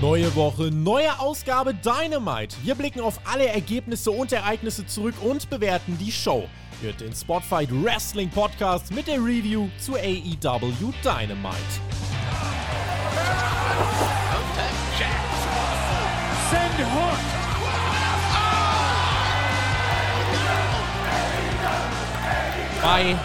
[0.00, 2.54] Neue Woche, neue Ausgabe Dynamite.
[2.62, 6.48] Wir blicken auf alle Ergebnisse und Ereignisse zurück und bewerten die Show.
[6.80, 11.56] Hört den Spotfight Wrestling Podcast mit der Review zu AEW Dynamite.
[16.48, 17.18] Send Hook!
[22.80, 23.16] Bei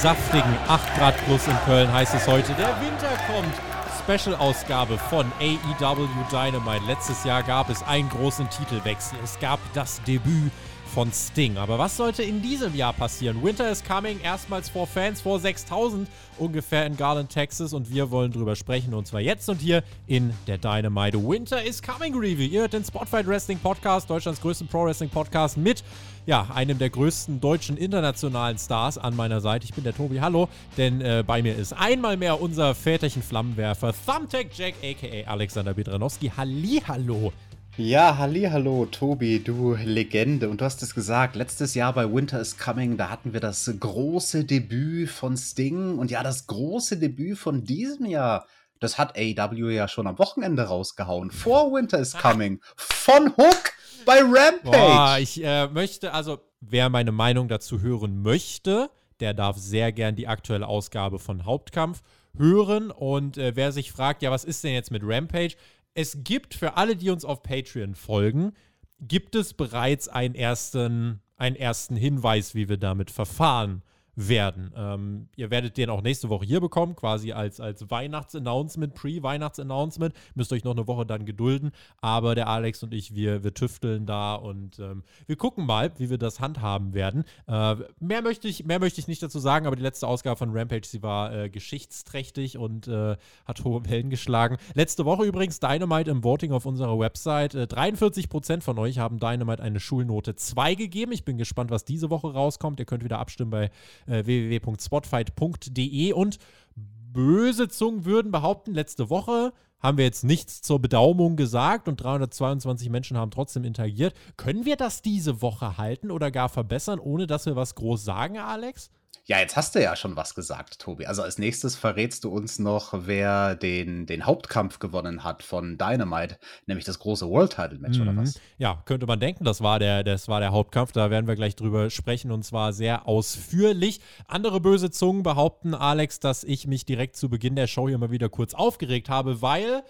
[0.00, 3.81] saftigen 8 Grad plus in Köln heißt es heute, der Winter kommt.
[4.04, 6.84] Special-Ausgabe von AEW Dynamite.
[6.86, 9.16] Letztes Jahr gab es einen großen Titelwechsel.
[9.22, 10.50] Es gab das Debüt
[10.92, 11.56] von Sting.
[11.56, 13.42] Aber was sollte in diesem Jahr passieren?
[13.42, 16.06] Winter is Coming, erstmals vor Fans, vor 6000
[16.38, 17.72] ungefähr in Garland, Texas.
[17.72, 18.92] Und wir wollen drüber sprechen.
[18.92, 22.46] Und zwar jetzt und hier in der Dynamite Winter is Coming Review.
[22.46, 25.82] Ihr hört den Spotfight Wrestling Podcast, Deutschlands größten Pro Wrestling Podcast mit
[26.26, 29.64] ja, einem der größten deutschen internationalen Stars an meiner Seite.
[29.64, 33.92] Ich bin der Tobi, hallo, denn äh, bei mir ist einmal mehr unser väterchen Flammenwerfer
[34.06, 35.30] Thumbtack Jack, a.k.a.
[35.30, 36.30] Alexander Bedranowski.
[36.36, 37.32] Halli, hallo.
[37.78, 40.50] Ja, halli, hallo, Tobi, du Legende.
[40.50, 43.72] Und du hast es gesagt, letztes Jahr bei Winter is Coming, da hatten wir das
[43.80, 45.96] große Debüt von Sting.
[45.96, 48.46] Und ja, das große Debüt von diesem Jahr,
[48.78, 51.30] das hat AEW ja schon am Wochenende rausgehauen.
[51.30, 52.60] Vor Winter is Coming.
[52.76, 53.72] Von Hook
[54.04, 54.60] bei Rampage.
[54.64, 60.14] Boah, ich äh, möchte, also wer meine Meinung dazu hören möchte, der darf sehr gern
[60.14, 62.02] die aktuelle Ausgabe von Hauptkampf
[62.36, 62.90] hören.
[62.90, 65.54] Und äh, wer sich fragt, ja, was ist denn jetzt mit Rampage?
[65.94, 68.52] Es gibt für alle, die uns auf Patreon folgen,
[69.00, 73.82] gibt es bereits einen ersten, einen ersten Hinweis, wie wir damit verfahren
[74.14, 74.72] werden.
[74.76, 80.14] Ähm, ihr werdet den auch nächste Woche hier bekommen, quasi als, als Weihnachts-Announcement, Pre-Weihnachts-Announcement.
[80.34, 81.70] Müsst euch noch eine Woche dann gedulden.
[82.00, 86.10] Aber der Alex und ich, wir, wir tüfteln da und ähm, wir gucken mal, wie
[86.10, 87.24] wir das handhaben werden.
[87.46, 90.50] Äh, mehr, möchte ich, mehr möchte ich nicht dazu sagen, aber die letzte Ausgabe von
[90.52, 94.58] Rampage, sie war äh, geschichtsträchtig und äh, hat hohe Wellen geschlagen.
[94.74, 97.54] Letzte Woche übrigens Dynamite im Voting auf unserer Website.
[97.54, 101.12] 43% äh, von euch haben Dynamite eine Schulnote 2 gegeben.
[101.12, 102.78] Ich bin gespannt, was diese Woche rauskommt.
[102.78, 103.70] Ihr könnt wieder abstimmen bei
[104.06, 106.38] äh, www.spotfight.de und
[106.74, 112.88] böse Zungen würden behaupten, letzte Woche haben wir jetzt nichts zur Bedaumung gesagt und 322
[112.88, 114.14] Menschen haben trotzdem interagiert.
[114.36, 118.38] Können wir das diese Woche halten oder gar verbessern, ohne dass wir was groß sagen,
[118.38, 118.90] Alex?
[119.24, 121.06] Ja, jetzt hast du ja schon was gesagt, Tobi.
[121.06, 126.38] Also als nächstes verrätst du uns noch, wer den, den Hauptkampf gewonnen hat von Dynamite,
[126.66, 128.08] nämlich das große World Title Match mhm.
[128.08, 128.40] oder was?
[128.58, 130.90] Ja, könnte man denken, das war, der, das war der Hauptkampf.
[130.90, 134.00] Da werden wir gleich drüber sprechen und zwar sehr ausführlich.
[134.26, 138.10] Andere böse Zungen behaupten, Alex, dass ich mich direkt zu Beginn der Show hier mal
[138.10, 139.84] wieder kurz aufgeregt habe, weil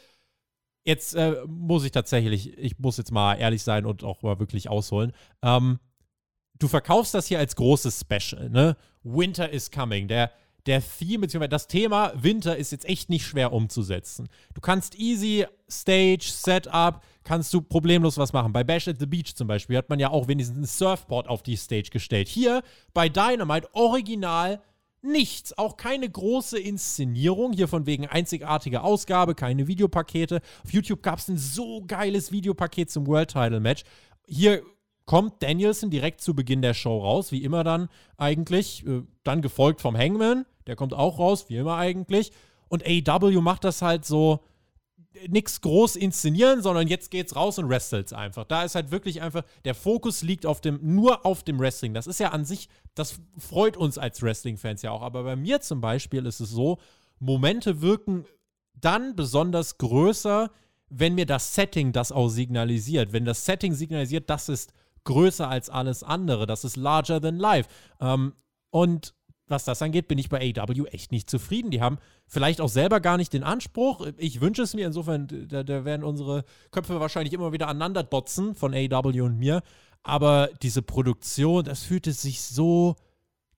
[0.84, 4.69] jetzt äh, muss ich tatsächlich, ich muss jetzt mal ehrlich sein und auch mal wirklich
[4.69, 5.12] ausholen.
[5.42, 5.78] Ähm,
[6.59, 8.76] du verkaufst das hier als großes Special, ne?
[9.05, 10.09] Winter is coming.
[10.09, 10.31] Der,
[10.67, 14.29] der Theme, beziehungsweise das Thema Winter ist jetzt echt nicht schwer umzusetzen.
[14.55, 18.53] Du kannst easy Stage, Setup, kannst du problemlos was machen.
[18.53, 21.43] Bei Bash at the Beach zum Beispiel hat man ja auch wenigstens ein Surfboard auf
[21.43, 22.29] die Stage gestellt.
[22.29, 22.63] Hier
[22.95, 24.61] bei Dynamite original
[25.03, 30.41] nichts, auch keine große Inszenierung, hier von wegen einzigartige Ausgabe, keine Videopakete.
[30.65, 33.83] Auf YouTube gab es ein so geiles Videopaket zum World Title Match.
[34.27, 34.63] Hier
[35.07, 38.87] kommt Danielson direkt zu Beginn der Show raus, wie immer dann eigentlich.
[38.87, 42.33] Äh, dann gefolgt vom Hangman, der kommt auch raus, wie immer eigentlich.
[42.69, 44.41] Und AEW macht das halt so
[45.29, 48.45] nichts groß inszenieren, sondern jetzt geht's raus und wrestelt einfach.
[48.45, 51.95] Da ist halt wirklich einfach, der Fokus liegt auf dem, nur auf dem Wrestling.
[51.95, 55.03] Das ist ja an sich, das freut uns als Wrestling-Fans ja auch.
[55.03, 56.79] Aber bei mir zum Beispiel ist es so,
[57.19, 58.25] Momente wirken
[58.75, 60.51] dann besonders größer,
[60.89, 63.13] wenn mir das Setting das auch signalisiert.
[63.13, 64.73] Wenn das Setting signalisiert, das ist
[65.05, 66.47] größer als alles andere.
[66.47, 67.69] Das ist larger than life.
[68.01, 68.35] Ähm,
[68.71, 69.15] und
[69.49, 71.71] was das angeht, bin ich bei AW echt nicht zufrieden.
[71.71, 74.07] Die haben vielleicht auch selber gar nicht den Anspruch.
[74.17, 78.55] Ich wünsche es mir, insofern, da, da werden unsere Köpfe wahrscheinlich immer wieder aneinander botzen
[78.55, 79.63] von AW und mir.
[80.03, 82.97] Aber diese Produktion, das fühlte sich so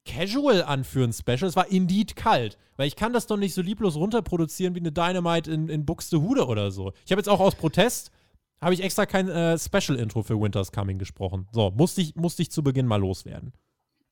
[0.05, 1.45] casual an für ein Special.
[1.45, 2.59] Es war indeed kalt.
[2.77, 6.47] Weil ich kann das doch nicht so lieblos runterproduzieren wie eine Dynamite in, in Buxtehude
[6.47, 6.93] oder so.
[7.05, 8.11] Ich habe jetzt auch aus Protest
[8.61, 11.49] habe ich extra kein äh, Special-Intro für Winter's Coming gesprochen.
[11.53, 13.53] So, musste ich, musste ich zu Beginn mal loswerden.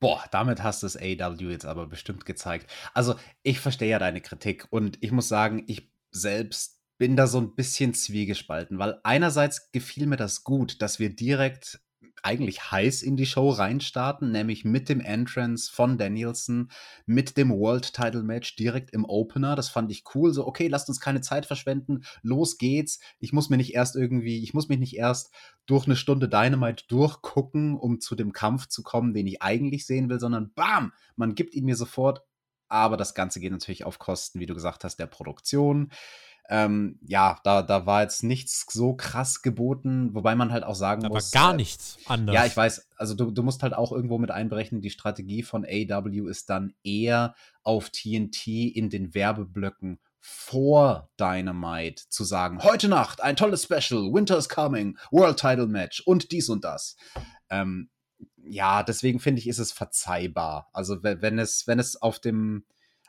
[0.01, 2.71] Boah, damit hast du es AW jetzt aber bestimmt gezeigt.
[2.93, 7.39] Also, ich verstehe ja deine Kritik und ich muss sagen, ich selbst bin da so
[7.39, 11.81] ein bisschen zwiegespalten, weil einerseits gefiel mir das gut, dass wir direkt
[12.23, 16.71] eigentlich heiß in die Show reinstarten, nämlich mit dem Entrance von Danielson,
[17.05, 19.57] mit dem World Title Match direkt im Opener.
[19.57, 20.33] Das fand ich cool.
[20.33, 22.05] So, okay, lasst uns keine Zeit verschwenden.
[22.23, 23.01] Los geht's.
[23.19, 25.33] Ich muss mir nicht erst irgendwie, ich muss mich nicht erst
[25.67, 30.09] durch eine Stunde Dynamite durchgucken, um zu dem Kampf zu kommen, den ich eigentlich sehen
[30.09, 32.23] will, sondern bam, man gibt ihn mir sofort.
[32.69, 35.91] Aber das Ganze geht natürlich auf Kosten, wie du gesagt hast, der Produktion.
[36.49, 41.03] Ähm, ja, da, da war jetzt nichts so krass geboten, wobei man halt auch sagen
[41.03, 41.31] da muss.
[41.31, 42.35] Da war gar äh, nichts anders.
[42.35, 42.89] Ja, ich weiß.
[42.97, 46.75] Also du, du musst halt auch irgendwo mit einberechnen, die Strategie von AW ist dann
[46.83, 54.13] eher auf TNT in den Werbeblöcken vor Dynamite zu sagen, heute Nacht ein tolles Special,
[54.13, 56.97] Winter is coming, World Title Match und dies und das.
[57.51, 57.91] Ähm,
[58.45, 60.69] ja, deswegen finde ich, ist es verzeihbar.
[60.73, 62.65] Also wenn es, wenn es auf dem,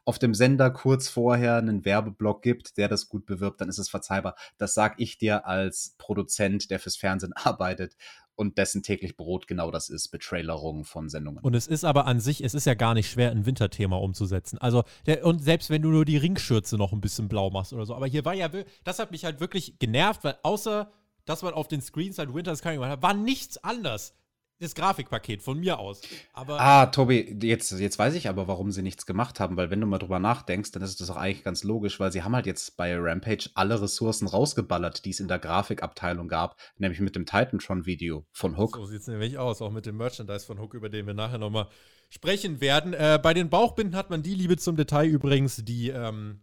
[0.05, 3.89] auf dem Sender kurz vorher einen Werbeblock gibt, der das gut bewirbt, dann ist es
[3.89, 4.35] verzeihbar.
[4.57, 7.95] Das sag ich dir als Produzent, der fürs Fernsehen arbeitet
[8.35, 11.43] und dessen täglich Brot genau das ist, Betrailerung von Sendungen.
[11.43, 14.57] Und es ist aber an sich, es ist ja gar nicht schwer, ein Winterthema umzusetzen.
[14.57, 17.85] Also, der, und selbst wenn du nur die Ringschürze noch ein bisschen blau machst oder
[17.85, 17.95] so.
[17.95, 18.49] Aber hier war ja,
[18.83, 20.91] das hat mich halt wirklich genervt, weil außer,
[21.25, 24.15] dass man auf den Screens halt Winter is Coming hat, war nichts anders
[24.63, 26.01] das Grafikpaket von mir aus.
[26.33, 29.81] Aber ah, Tobi, jetzt, jetzt weiß ich aber, warum sie nichts gemacht haben, weil wenn
[29.81, 32.45] du mal drüber nachdenkst, dann ist das auch eigentlich ganz logisch, weil sie haben halt
[32.45, 37.25] jetzt bei Rampage alle Ressourcen rausgeballert, die es in der Grafikabteilung gab, nämlich mit dem
[37.25, 38.75] Titantron-Video von Hook.
[38.75, 41.37] So sieht es nämlich aus, auch mit dem Merchandise von Hook, über den wir nachher
[41.37, 41.67] nochmal
[42.09, 42.93] sprechen werden.
[42.93, 46.41] Äh, bei den Bauchbinden hat man die Liebe zum Detail übrigens, die ähm,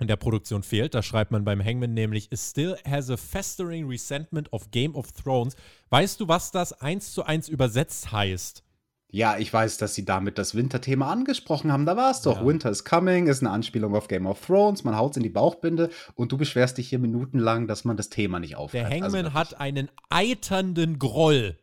[0.00, 0.94] in der Produktion fehlt.
[0.94, 5.12] Da schreibt man beim Hangman nämlich, it still has a festering resentment of Game of
[5.12, 5.56] Thrones.
[5.90, 8.64] Weißt du, was das eins zu eins übersetzt heißt?
[9.12, 11.84] Ja, ich weiß, dass sie damit das Winterthema angesprochen haben.
[11.84, 12.40] Da war es doch.
[12.40, 12.46] Ja.
[12.46, 14.84] Winter is coming ist eine Anspielung auf Game of Thrones.
[14.84, 18.38] Man haut in die Bauchbinde und du beschwerst dich hier minutenlang, dass man das Thema
[18.38, 18.90] nicht aufgreift.
[18.90, 21.58] Der Hangman also hat einen eiternden Groll.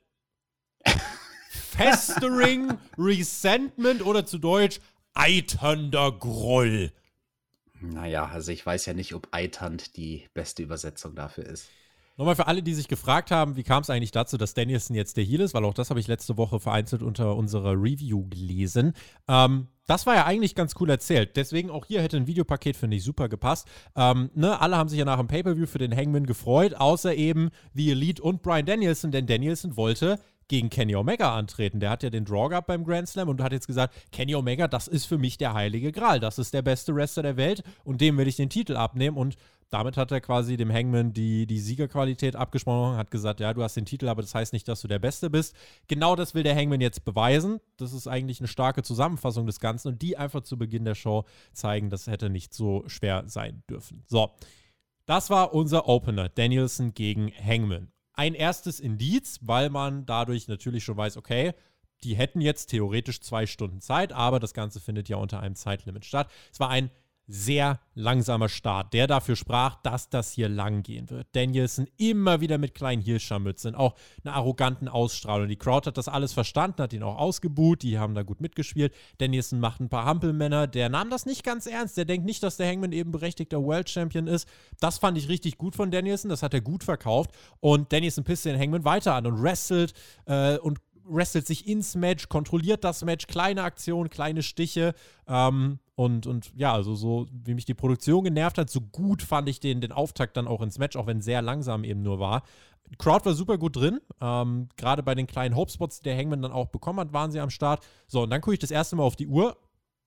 [1.50, 4.82] Festering Resentment oder zu Deutsch
[5.14, 6.92] eiternder Groll.
[7.82, 11.70] Naja, also ich weiß ja nicht, ob eiternd die beste Übersetzung dafür ist.
[12.18, 15.18] Nochmal für alle, die sich gefragt haben, wie kam es eigentlich dazu, dass Danielson jetzt
[15.18, 18.94] der Heal ist, weil auch das habe ich letzte Woche vereinzelt unter unserer Review gelesen.
[19.28, 21.38] Ähm, das war ja eigentlich ganz cool erzählt.
[21.38, 23.68] Deswegen auch hier hätte ein Videopaket, finde ich, super gepasst.
[23.96, 27.52] Ähm, ne, alle haben sich ja nach dem Pay-Per-View für den Hangman gefreut, außer eben
[27.76, 31.80] The Elite und Brian Danielson, denn Danielson wollte gegen Kenny Omega antreten.
[31.80, 34.68] Der hat ja den Draw gehabt beim Grand Slam und hat jetzt gesagt, Kenny Omega,
[34.68, 36.20] das ist für mich der heilige Gral.
[36.20, 39.18] Das ist der beste Wrestler der Welt und dem will ich den Titel abnehmen.
[39.18, 39.36] Und
[39.70, 43.76] damit hat er quasi dem Hangman die, die Siegerqualität abgesprochen, hat gesagt, ja, du hast
[43.76, 45.56] den Titel, aber das heißt nicht, dass du der Beste bist.
[45.88, 47.60] Genau das will der Hangman jetzt beweisen.
[47.76, 51.26] Das ist eigentlich eine starke Zusammenfassung des Ganzen und die einfach zu Beginn der Show
[51.52, 54.04] zeigen, das hätte nicht so schwer sein dürfen.
[54.08, 54.32] So,
[55.06, 60.98] das war unser Opener, Danielson gegen Hangman ein erstes Indiz, weil man dadurch natürlich schon
[60.98, 61.54] weiß, okay,
[62.04, 66.04] die hätten jetzt theoretisch zwei Stunden Zeit, aber das Ganze findet ja unter einem Zeitlimit
[66.06, 66.30] statt.
[66.52, 66.92] Es war ein
[67.28, 71.28] sehr langsamer Start, der dafür sprach, dass das hier lang gehen wird.
[71.34, 75.50] Danielson immer wieder mit kleinen Hirschermützen, auch einer arroganten Ausstrahlung.
[75.50, 78.94] Die Crowd hat das alles verstanden, hat ihn auch ausgebuht, die haben da gut mitgespielt.
[79.18, 82.56] Danielson macht ein paar Hampelmänner, der nahm das nicht ganz ernst, der denkt nicht, dass
[82.56, 84.48] der Hangman eben berechtigter World Champion ist.
[84.80, 88.46] Das fand ich richtig gut von Danielson, das hat er gut verkauft und Danielson pisst
[88.46, 89.94] den Hangman weiter an und wrestelt
[90.28, 90.80] äh, und
[91.10, 94.94] wrestelt sich ins Match, kontrolliert das Match, kleine Aktionen, kleine Stiche.
[95.28, 99.50] Ähm, und, und ja, also so wie mich die Produktion genervt hat, so gut fand
[99.50, 102.44] ich den, den Auftakt dann auch ins Match, auch wenn sehr langsam eben nur war.
[103.00, 104.00] Crowd war super gut drin.
[104.22, 107.40] Ähm, Gerade bei den kleinen Hope-Spots, die der Hangman dann auch bekommen hat, waren sie
[107.40, 107.84] am Start.
[108.06, 109.58] So, und dann gucke ich das erste Mal auf die Uhr.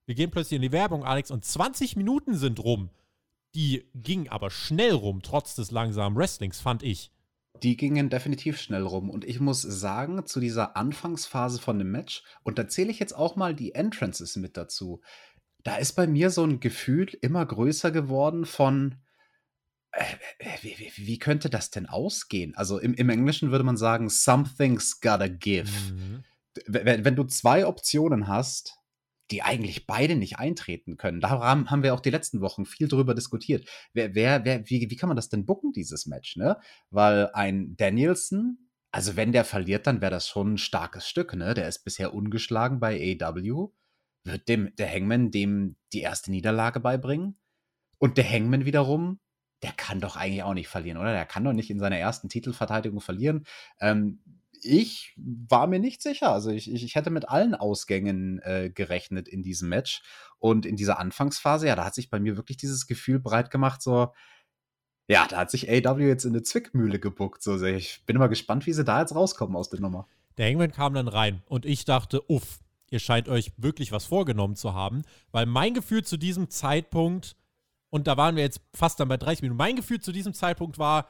[0.06, 2.90] Wir gehen plötzlich in die Werbung, Alex, und 20 Minuten sind rum.
[3.56, 7.10] Die ging aber schnell rum, trotz des langsamen Wrestlings, fand ich.
[7.64, 9.10] Die gingen definitiv schnell rum.
[9.10, 13.12] Und ich muss sagen, zu dieser Anfangsphase von dem Match, und da zähle ich jetzt
[13.12, 15.00] auch mal die Entrances mit dazu,
[15.64, 18.96] da ist bei mir so ein Gefühl immer größer geworden von,
[19.92, 20.04] äh,
[20.38, 22.54] äh wie, wie, wie, könnte das denn ausgehen?
[22.54, 25.70] Also im, im, Englischen würde man sagen, something's gotta give.
[25.92, 26.24] Mhm.
[26.66, 28.80] Wenn, wenn du zwei Optionen hast,
[29.30, 31.20] die eigentlich beide nicht eintreten können.
[31.20, 33.68] Da haben wir auch die letzten Wochen viel drüber diskutiert.
[33.92, 36.58] Wer, wer, wer, wie, wie kann man das denn bucken, dieses Match, ne?
[36.90, 38.58] Weil ein Danielson,
[38.90, 41.54] also wenn der verliert, dann wäre das schon ein starkes Stück, ne?
[41.54, 43.68] Der ist bisher ungeschlagen bei AW.
[44.24, 47.38] Wird dem, der Hangman dem die erste Niederlage beibringen?
[47.98, 49.20] Und der Hangman wiederum,
[49.62, 51.12] der kann doch eigentlich auch nicht verlieren, oder?
[51.12, 53.44] Der kann doch nicht in seiner ersten Titelverteidigung verlieren.
[53.80, 54.20] Ähm,
[54.62, 56.32] ich war mir nicht sicher.
[56.32, 60.02] Also ich, ich, ich hätte mit allen Ausgängen äh, gerechnet in diesem Match.
[60.38, 63.82] Und in dieser Anfangsphase, ja, da hat sich bei mir wirklich dieses Gefühl breit gemacht,
[63.82, 64.12] so,
[65.08, 67.42] ja, da hat sich AW jetzt in eine Zwickmühle gebuckt.
[67.42, 70.06] So, ich bin immer gespannt, wie sie da jetzt rauskommen aus der Nummer.
[70.38, 72.60] Der Hangman kam dann rein und ich dachte, uff,
[72.90, 77.36] ihr scheint euch wirklich was vorgenommen zu haben, weil mein Gefühl zu diesem Zeitpunkt,
[77.88, 80.78] und da waren wir jetzt fast dann bei 30 Minuten, mein Gefühl zu diesem Zeitpunkt
[80.78, 81.08] war,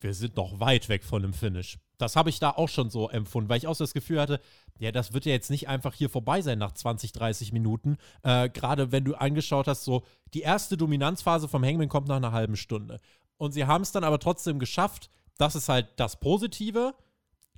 [0.00, 1.78] wir sind noch weit weg von einem Finish.
[1.98, 4.40] Das habe ich da auch schon so empfunden, weil ich auch so das Gefühl hatte,
[4.78, 7.96] ja, das wird ja jetzt nicht einfach hier vorbei sein nach 20, 30 Minuten.
[8.24, 10.02] Äh, Gerade wenn du angeschaut hast, so
[10.34, 12.98] die erste Dominanzphase vom Hangman kommt nach einer halben Stunde.
[13.36, 16.94] Und sie haben es dann aber trotzdem geschafft, das ist halt das Positive,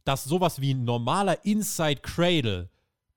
[0.05, 2.69] dass sowas wie ein normaler Inside Cradle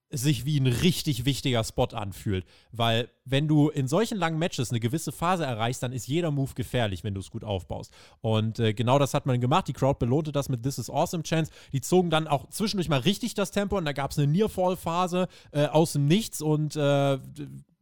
[0.09, 2.45] sich wie ein richtig wichtiger Spot anfühlt.
[2.71, 6.53] Weil wenn du in solchen langen Matches eine gewisse Phase erreichst, dann ist jeder Move
[6.55, 7.91] gefährlich, wenn du es gut aufbaust.
[8.21, 9.67] Und äh, genau das hat man gemacht.
[9.67, 11.51] Die Crowd belohnte das mit This is Awesome Chance.
[11.73, 15.27] Die zogen dann auch zwischendurch mal richtig das Tempo und da gab es eine Nearfall-Phase
[15.51, 17.19] äh, aus dem Nichts und äh,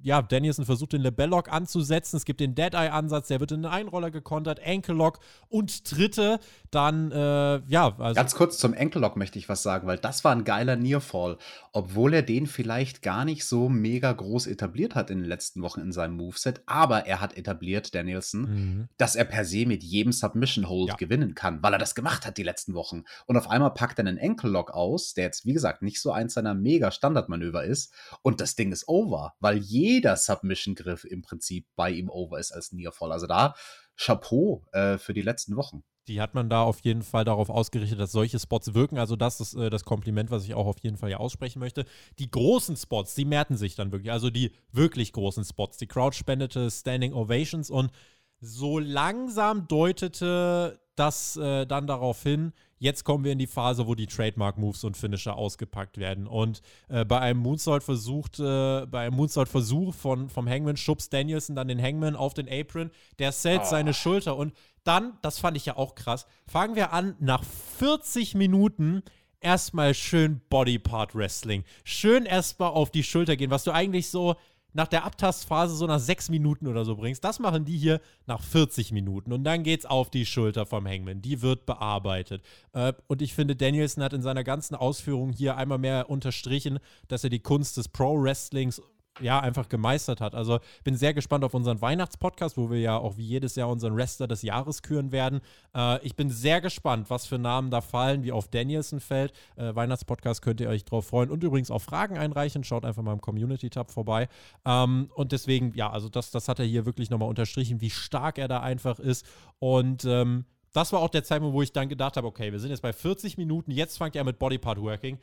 [0.06, 2.18] ja, Danielson versucht den Lebellock anzusetzen.
[2.18, 5.20] Es gibt den Dead-Eye-Ansatz, der wird in einen Einroller gekontert, Ankle-Lock
[5.50, 7.96] und dritte dann, äh, ja.
[7.98, 11.40] Also Ganz kurz zum Ankle-Lock möchte ich was sagen, weil das war ein geiler Nearfall,
[11.72, 15.82] obwohl er den vielleicht gar nicht so mega groß etabliert hat in den letzten Wochen
[15.82, 18.90] in seinem Moveset, aber er hat etabliert, Danielson, mhm.
[18.98, 20.96] dass er per se mit jedem Submission-Hold ja.
[20.98, 23.06] gewinnen kann, weil er das gemacht hat die letzten Wochen.
[23.26, 26.36] Und auf einmal packt er einen Ankle-Lock aus, der jetzt, wie gesagt, nicht so eins
[26.36, 31.68] seiner mega Standardmanöver ist und das Ding ist over, weil jeder jeder Submission-Griff im Prinzip
[31.76, 33.12] bei ihm over ist als Nearfall.
[33.12, 33.56] Also da
[33.98, 35.84] Chapeau äh, für die letzten Wochen.
[36.08, 39.00] Die hat man da auf jeden Fall darauf ausgerichtet, dass solche Spots wirken.
[39.00, 41.86] Also das ist äh, das Kompliment, was ich auch auf jeden Fall hier aussprechen möchte.
[42.20, 44.12] Die großen Spots, die mehrten sich dann wirklich.
[44.12, 45.78] Also die wirklich großen Spots.
[45.78, 47.92] Die Crowd spendete Standing Ovations und
[48.40, 53.96] so langsam deutete das äh, dann darauf hin, jetzt kommen wir in die Phase, wo
[53.96, 56.28] die Trademark-Moves und Finisher ausgepackt werden.
[56.28, 61.68] Und äh, bei einem Moonsault-Versuch, äh, bei einem Moonsault-Versuch von, vom Hangman schubst Danielson dann
[61.68, 63.70] den Hangman auf den Apron, der zählt oh.
[63.70, 67.44] seine Schulter und dann, das fand ich ja auch krass, fangen wir an, nach
[67.80, 69.04] 40 Minuten
[69.40, 71.64] erstmal schön Bodypart Wrestling.
[71.84, 74.36] Schön erstmal auf die Schulter gehen, was du eigentlich so
[74.76, 77.24] nach der Abtastphase so nach sechs Minuten oder so bringst.
[77.24, 79.32] Das machen die hier nach 40 Minuten.
[79.32, 81.22] Und dann geht's auf die Schulter vom Hangman.
[81.22, 82.44] Die wird bearbeitet.
[82.74, 87.24] Äh, und ich finde, Danielson hat in seiner ganzen Ausführung hier einmal mehr unterstrichen, dass
[87.24, 88.82] er die Kunst des Pro-Wrestlings
[89.22, 90.36] ja, einfach gemeistert hat.
[90.36, 93.96] Also bin sehr gespannt auf unseren Weihnachtspodcast, wo wir ja auch wie jedes Jahr unseren
[93.96, 95.42] Wrestler des Jahres küren werden.
[95.76, 99.34] Äh, ich bin sehr gespannt, was für Namen da fallen, wie auf Danielson fällt.
[99.56, 102.64] Äh, Weihnachtspodcast könnt ihr euch drauf freuen und übrigens auch Fragen einreichen.
[102.64, 104.28] Schaut einfach mal im Community-Tab vorbei.
[104.66, 108.38] Ähm, und deswegen, ja, also das, das hat er hier wirklich nochmal unterstrichen, wie stark
[108.38, 109.26] er da einfach ist.
[109.60, 112.70] Und ähm, das war auch der Zeitpunkt, wo ich dann gedacht habe, okay, wir sind
[112.70, 115.20] jetzt bei 40 Minuten, jetzt fängt er mit Bodypart Working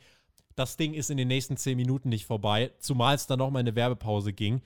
[0.55, 3.75] das Ding ist in den nächsten zehn Minuten nicht vorbei, zumal es dann nochmal eine
[3.75, 4.61] Werbepause ging.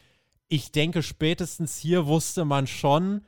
[0.48, 3.22] Ich denke, spätestens hier wusste man schon,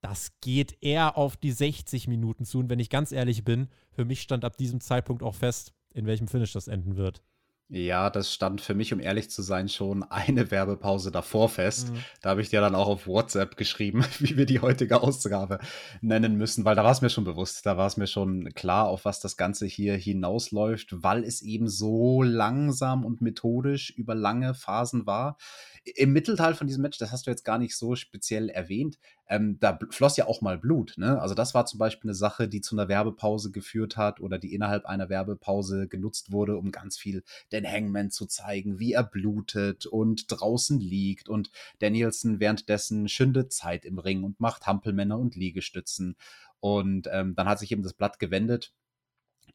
[0.00, 2.58] das geht eher auf die 60 Minuten zu.
[2.58, 6.06] Und wenn ich ganz ehrlich bin, für mich stand ab diesem Zeitpunkt auch fest, in
[6.06, 7.22] welchem Finish das enden wird.
[7.68, 11.90] Ja, das stand für mich, um ehrlich zu sein, schon eine Werbepause davor fest.
[11.90, 11.98] Mhm.
[12.20, 15.58] Da habe ich dir dann auch auf WhatsApp geschrieben, wie wir die heutige Ausgabe
[16.02, 18.88] nennen müssen, weil da war es mir schon bewusst, da war es mir schon klar,
[18.88, 24.52] auf was das Ganze hier hinausläuft, weil es eben so langsam und methodisch über lange
[24.52, 25.38] Phasen war
[25.84, 29.58] im Mittelteil von diesem Match, das hast du jetzt gar nicht so speziell erwähnt, ähm,
[29.60, 30.94] da floss ja auch mal Blut.
[30.96, 31.20] Ne?
[31.20, 34.54] Also das war zum Beispiel eine Sache, die zu einer Werbepause geführt hat oder die
[34.54, 37.22] innerhalb einer Werbepause genutzt wurde, um ganz viel
[37.54, 43.84] den Hangman zu zeigen, wie er blutet und draußen liegt und Danielson währenddessen schündet Zeit
[43.84, 46.16] im Ring und macht Hampelmänner und Liegestützen.
[46.60, 48.72] Und ähm, dann hat sich eben das Blatt gewendet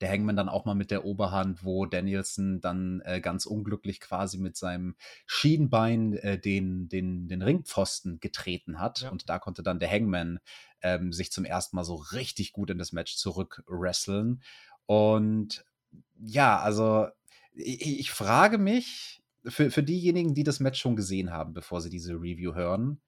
[0.02, 4.38] der Hangman dann auch mal mit der Oberhand, wo Danielson dann äh, ganz unglücklich quasi
[4.38, 9.02] mit seinem Schienbein äh, den, den, den Ringpfosten getreten hat.
[9.02, 9.10] Ja.
[9.10, 10.40] Und da konnte dann der Hangman
[10.82, 14.42] ähm, sich zum ersten Mal so richtig gut in das Match zurück wresteln.
[14.86, 15.66] Und
[16.18, 17.08] ja, also
[17.60, 21.90] ich, ich frage mich, für, für diejenigen, die das Match schon gesehen haben, bevor sie
[21.90, 23.02] diese Review hören,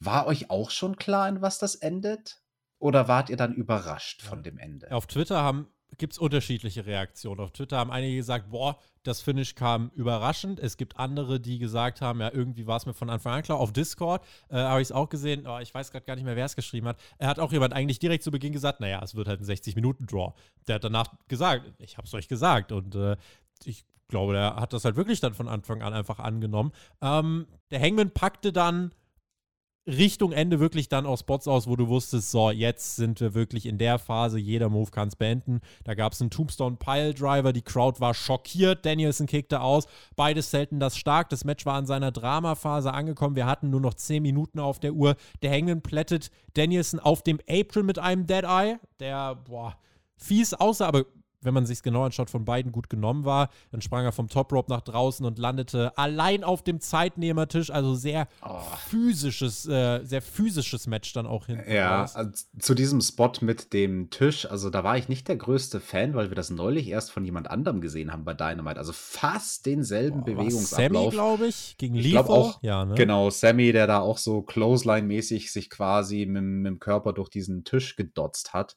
[0.00, 2.40] war euch auch schon klar, in was das endet?
[2.78, 4.90] Oder wart ihr dann überrascht von dem Ende?
[4.92, 5.68] Auf Twitter haben
[5.98, 7.40] gibt es unterschiedliche Reaktionen.
[7.40, 10.58] Auf Twitter haben einige gesagt, boah, das Finish kam überraschend.
[10.60, 13.58] Es gibt andere, die gesagt haben, ja, irgendwie war es mir von Anfang an klar.
[13.58, 16.36] Auf Discord äh, habe ich es auch gesehen, oh, ich weiß gerade gar nicht mehr,
[16.36, 16.98] wer es geschrieben hat.
[17.18, 20.32] Er hat auch jemand eigentlich direkt zu Beginn gesagt, naja, es wird halt ein 60-Minuten-Draw.
[20.66, 22.72] Der hat danach gesagt, ich habe es euch gesagt.
[22.72, 23.16] Und äh,
[23.64, 26.72] ich glaube, der hat das halt wirklich dann von Anfang an einfach angenommen.
[27.00, 28.92] Ähm, der Hangman packte dann
[29.86, 33.66] Richtung Ende wirklich dann auch Spots aus, wo du wusstest, so, jetzt sind wir wirklich
[33.66, 35.60] in der Phase, jeder Move kann es beenden.
[35.84, 40.50] Da gab es einen Tombstone Pile Driver, die Crowd war schockiert, Danielson kickte aus, beides
[40.50, 41.28] selten das stark.
[41.28, 44.94] Das Match war an seiner Dramaphase angekommen, wir hatten nur noch 10 Minuten auf der
[44.94, 45.16] Uhr.
[45.42, 49.76] Der Hangman plättet Danielson auf dem Apron mit einem Dead Eye, der, boah,
[50.16, 51.04] fies aussah, aber
[51.44, 53.50] wenn man sich genau anschaut, von beiden gut genommen war.
[53.70, 57.70] Dann sprang er vom Top Rope nach draußen und landete allein auf dem Zeitnehmertisch.
[57.70, 58.60] Also sehr oh.
[58.88, 61.70] physisches, äh, sehr physisches Match dann auch hinten.
[61.70, 65.80] Ja, also zu diesem Spot mit dem Tisch, also da war ich nicht der größte
[65.80, 68.78] Fan, weil wir das neulich erst von jemand anderem gesehen haben bei Dynamite.
[68.78, 71.04] Also fast denselben oh, Bewegungsablauf.
[71.04, 71.94] Sammy, glaube ich, gegen.
[71.94, 72.94] Ich auch, ja, ne?
[72.94, 77.64] Genau, Sammy, der da auch so Clothesline-mäßig sich quasi mit, mit dem Körper durch diesen
[77.64, 78.76] Tisch gedotzt hat.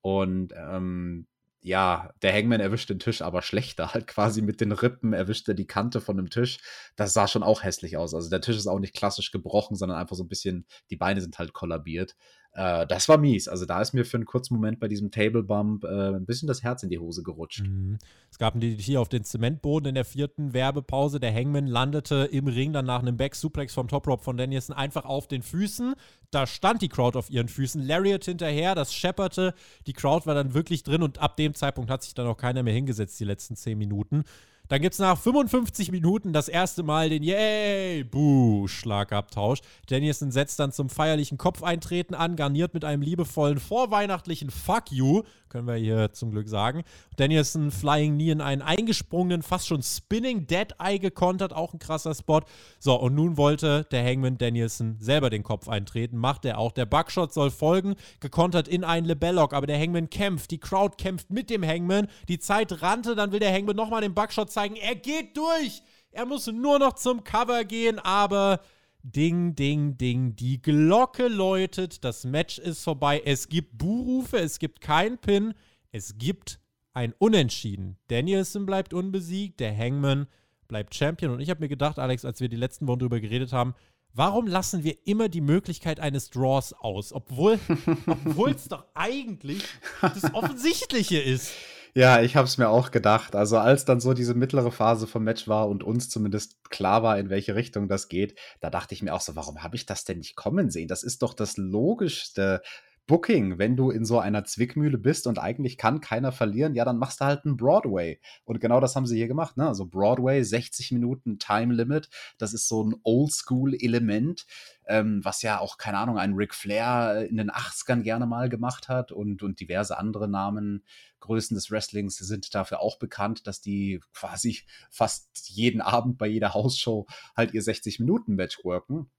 [0.00, 1.26] Und ähm,
[1.60, 3.92] ja, der Hangman erwischt den Tisch aber schlechter.
[3.94, 6.58] Halt quasi mit den Rippen erwischt er die Kante von dem Tisch.
[6.96, 8.14] Das sah schon auch hässlich aus.
[8.14, 11.20] Also der Tisch ist auch nicht klassisch gebrochen, sondern einfach so ein bisschen, die Beine
[11.20, 12.14] sind halt kollabiert.
[12.52, 13.48] Äh, das war mies.
[13.48, 16.48] Also da ist mir für einen kurzen Moment bei diesem Table Bump äh, ein bisschen
[16.48, 17.60] das Herz in die Hose gerutscht.
[17.60, 17.98] Mhm.
[18.30, 21.20] Es gab ein DDT auf den Zementboden in der vierten Werbepause.
[21.20, 25.04] Der Hangman landete im Ring dann nach einem Back-Suplex vom Top Rope von Danielson einfach
[25.04, 25.94] auf den Füßen.
[26.30, 27.80] Da stand die Crowd auf ihren Füßen.
[27.80, 29.54] Lariat hinterher, das schepperte.
[29.86, 32.62] Die Crowd war dann wirklich drin und ab dem Zeitpunkt hat sich dann auch keiner
[32.62, 34.24] mehr hingesetzt, die letzten zehn Minuten.
[34.68, 39.60] Dann gibt es nach 55 Minuten das erste Mal den Yay, Buh, Schlagabtausch.
[39.88, 45.66] Danielson setzt dann zum feierlichen Kopfeintreten an, garniert mit einem liebevollen vorweihnachtlichen Fuck you können
[45.66, 46.82] wir hier zum Glück sagen.
[47.16, 52.14] Danielson Flying Knee in einen eingesprungenen, fast schon Spinning Dead Eye gekontert, auch ein krasser
[52.14, 52.40] Spot.
[52.78, 56.72] So, und nun wollte der Hangman Danielson selber den Kopf eintreten, macht er auch.
[56.72, 61.30] Der Buckshot soll folgen, gekontert in einen Lebellock, aber der Hangman kämpft, die Crowd kämpft
[61.30, 64.96] mit dem Hangman, die Zeit rannte, dann will der Hangman nochmal den Buckshot zeigen, er
[64.96, 65.82] geht durch!
[66.10, 68.60] Er muss nur noch zum Cover gehen, aber
[69.02, 70.34] Ding, ding, ding.
[70.34, 72.02] Die Glocke läutet.
[72.02, 73.22] Das Match ist vorbei.
[73.24, 75.54] Es gibt Buhrufe, es gibt kein Pin.
[75.92, 76.58] Es gibt
[76.92, 77.96] ein Unentschieden.
[78.08, 80.26] Danielson bleibt unbesiegt, der Hangman
[80.66, 81.32] bleibt Champion.
[81.32, 83.74] Und ich habe mir gedacht, Alex, als wir die letzten Wochen darüber geredet haben,
[84.12, 87.12] warum lassen wir immer die Möglichkeit eines Draws aus?
[87.12, 87.60] Obwohl
[88.54, 89.62] es doch eigentlich
[90.00, 91.52] das Offensichtliche ist.
[91.98, 93.34] Ja, ich habe es mir auch gedacht.
[93.34, 97.18] Also als dann so diese mittlere Phase vom Match war und uns zumindest klar war,
[97.18, 100.04] in welche Richtung das geht, da dachte ich mir auch so, warum habe ich das
[100.04, 100.86] denn nicht kommen sehen?
[100.86, 102.62] Das ist doch das Logischste.
[103.08, 106.98] Booking, wenn du in so einer Zwickmühle bist und eigentlich kann keiner verlieren, ja, dann
[106.98, 108.20] machst du halt einen Broadway.
[108.44, 109.66] Und genau das haben sie hier gemacht, ne?
[109.66, 114.46] Also Broadway, 60 Minuten Time Limit, das ist so ein Oldschool-Element,
[114.86, 118.88] ähm, was ja auch, keine Ahnung, ein Ric Flair in den 80ern gerne mal gemacht
[118.90, 120.84] hat und, und diverse andere Namen,
[121.20, 126.54] Größen des Wrestlings sind dafür auch bekannt, dass die quasi fast jeden Abend bei jeder
[126.54, 127.06] Hausshow
[127.36, 129.10] halt ihr 60-Minuten-Match worken.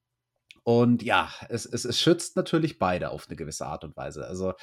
[0.70, 4.28] Und ja, es, es, es schützt natürlich beide auf eine gewisse Art und Weise.
[4.28, 4.54] Also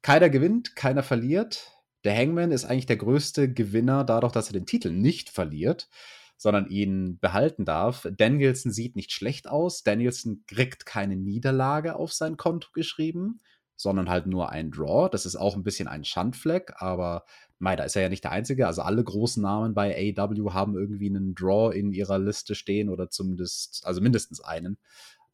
[0.00, 1.72] keiner gewinnt, keiner verliert.
[2.04, 5.90] Der Hangman ist eigentlich der größte Gewinner dadurch, dass er den Titel nicht verliert,
[6.38, 8.08] sondern ihn behalten darf.
[8.16, 9.82] Danielson sieht nicht schlecht aus.
[9.82, 13.42] Danielson kriegt keine Niederlage auf sein Konto geschrieben
[13.74, 15.08] sondern halt nur ein Draw.
[15.10, 17.24] Das ist auch ein bisschen ein Schandfleck, aber
[17.58, 18.68] mei, da ist er ja nicht der Einzige.
[18.68, 23.10] Also alle großen Namen bei AW haben irgendwie einen Draw in ihrer Liste stehen oder
[23.10, 24.78] zumindest, also mindestens einen,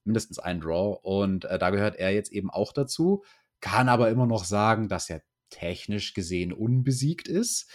[0.09, 0.99] mindestens einen Draw.
[1.03, 3.23] Und äh, da gehört er jetzt eben auch dazu,
[3.61, 7.71] kann aber immer noch sagen, dass er technisch gesehen unbesiegt ist.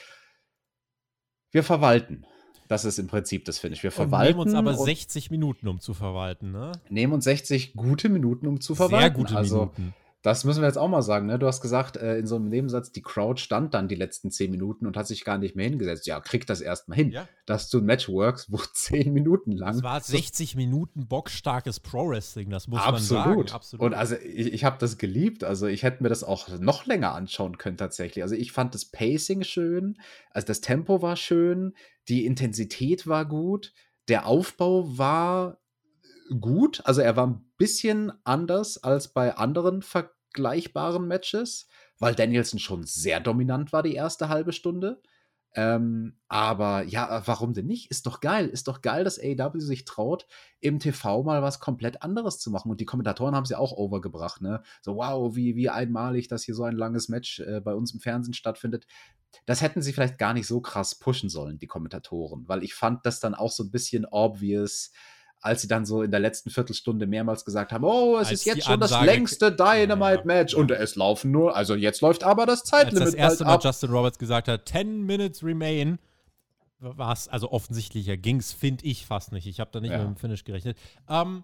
[1.51, 2.25] Wir verwalten.
[2.67, 3.83] Das ist im Prinzip das Finish.
[3.83, 4.39] Wir verwalten.
[4.39, 6.71] Und nehmen uns aber 60 Minuten, um zu verwalten, ne?
[6.89, 9.01] Nehmen uns 60 gute Minuten, um zu verwalten.
[9.01, 9.93] Sehr gute also, Minuten.
[10.23, 11.27] Das müssen wir jetzt auch mal sagen.
[11.27, 11.37] Ne?
[11.37, 14.51] Du hast gesagt, äh, in so einem Nebensatz, die Crowd stand dann die letzten zehn
[14.51, 16.07] Minuten und hat sich gar nicht mehr hingesetzt.
[16.07, 17.11] Ja, krieg das erstmal hin.
[17.11, 17.27] Ja.
[17.45, 19.73] Dass du ein Match works, wo zehn Minuten lang.
[19.73, 23.25] Das war 60 Minuten bockstarkes Pro-Wrestling, das muss absolut.
[23.25, 23.51] man sagen.
[23.53, 23.85] Absolut.
[23.85, 25.43] Und also ich, ich habe das geliebt.
[25.43, 28.23] Also ich hätte mir das auch noch länger anschauen können tatsächlich.
[28.23, 29.97] Also ich fand das Pacing schön,
[30.31, 31.73] also das Tempo war schön,
[32.07, 33.73] die Intensität war gut,
[34.07, 35.57] der Aufbau war
[36.39, 36.81] gut.
[36.85, 39.81] Also er war ein bisschen anders als bei anderen
[40.33, 41.67] vergleichbaren Matches,
[41.99, 45.01] weil Danielson schon sehr dominant war die erste halbe Stunde.
[45.55, 47.91] Ähm, aber ja, warum denn nicht?
[47.91, 48.47] Ist doch geil.
[48.47, 50.25] Ist doch geil, dass AEW sich traut,
[50.59, 52.71] im TV mal was komplett anderes zu machen.
[52.71, 54.63] Und die Kommentatoren haben es ja auch overgebracht, ne?
[54.81, 57.99] So, wow, wie, wie einmalig, dass hier so ein langes Match äh, bei uns im
[57.99, 58.87] Fernsehen stattfindet.
[59.45, 63.05] Das hätten sie vielleicht gar nicht so krass pushen sollen, die Kommentatoren, weil ich fand
[63.05, 64.91] das dann auch so ein bisschen obvious
[65.43, 68.45] als sie dann so in der letzten Viertelstunde mehrmals gesagt haben, oh, es als ist
[68.45, 72.45] jetzt schon Ansage, das längste Dynamite-Match ja, und es laufen nur, also jetzt läuft aber
[72.45, 73.63] das Zeitlimit Als das erste Mal ab.
[73.63, 75.99] Justin Roberts gesagt hat, 10 Minutes remain,
[76.79, 79.45] war es, also offensichtlicher ging es, finde ich fast nicht.
[79.45, 79.97] Ich habe da nicht ja.
[79.97, 80.77] mit dem Finish gerechnet.
[81.09, 81.43] Ähm,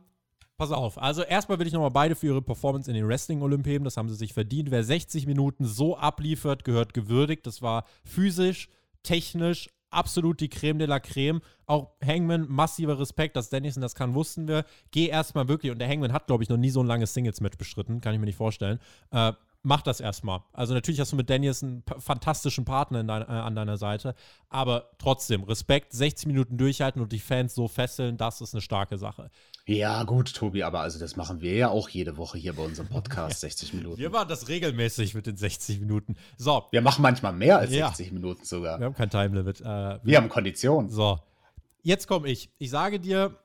[0.57, 3.97] pass auf, also erstmal will ich nochmal beide für ihre Performance in den Wrestling-Olympiaden, das
[3.97, 4.71] haben sie sich verdient.
[4.71, 7.45] Wer 60 Minuten so abliefert, gehört gewürdigt.
[7.45, 8.69] Das war physisch,
[9.03, 11.41] technisch, absolut die Creme de la Creme.
[11.65, 14.65] Auch Hangman, massiver Respekt, dass Dennison das kann, wussten wir.
[14.91, 17.57] Geh erstmal wirklich, und der Hangman hat, glaube ich, noch nie so ein langes Singles-Match
[17.57, 18.79] bestritten, kann ich mir nicht vorstellen.
[19.11, 20.41] Äh, mach das erstmal.
[20.53, 24.15] Also natürlich hast du mit Daniels einen fantastischen Partner dein, äh, an deiner Seite,
[24.49, 28.97] aber trotzdem, Respekt, 60 Minuten durchhalten und die Fans so fesseln, das ist eine starke
[28.97, 29.29] Sache.
[29.69, 32.89] Ja, gut, Tobi, aber also das machen wir ja auch jede Woche hier bei unserem
[32.89, 33.99] Podcast, 60 Minuten.
[33.99, 36.15] Wir machen das regelmäßig mit den 60 Minuten.
[36.37, 36.63] So.
[36.71, 38.13] Wir machen manchmal mehr als 60 ja.
[38.13, 38.79] Minuten sogar.
[38.79, 39.61] Wir haben kein Timelimit.
[39.61, 40.89] Äh, wir, wir haben Kondition.
[40.89, 41.19] So.
[41.83, 42.49] Jetzt komme ich.
[42.57, 43.37] Ich sage dir,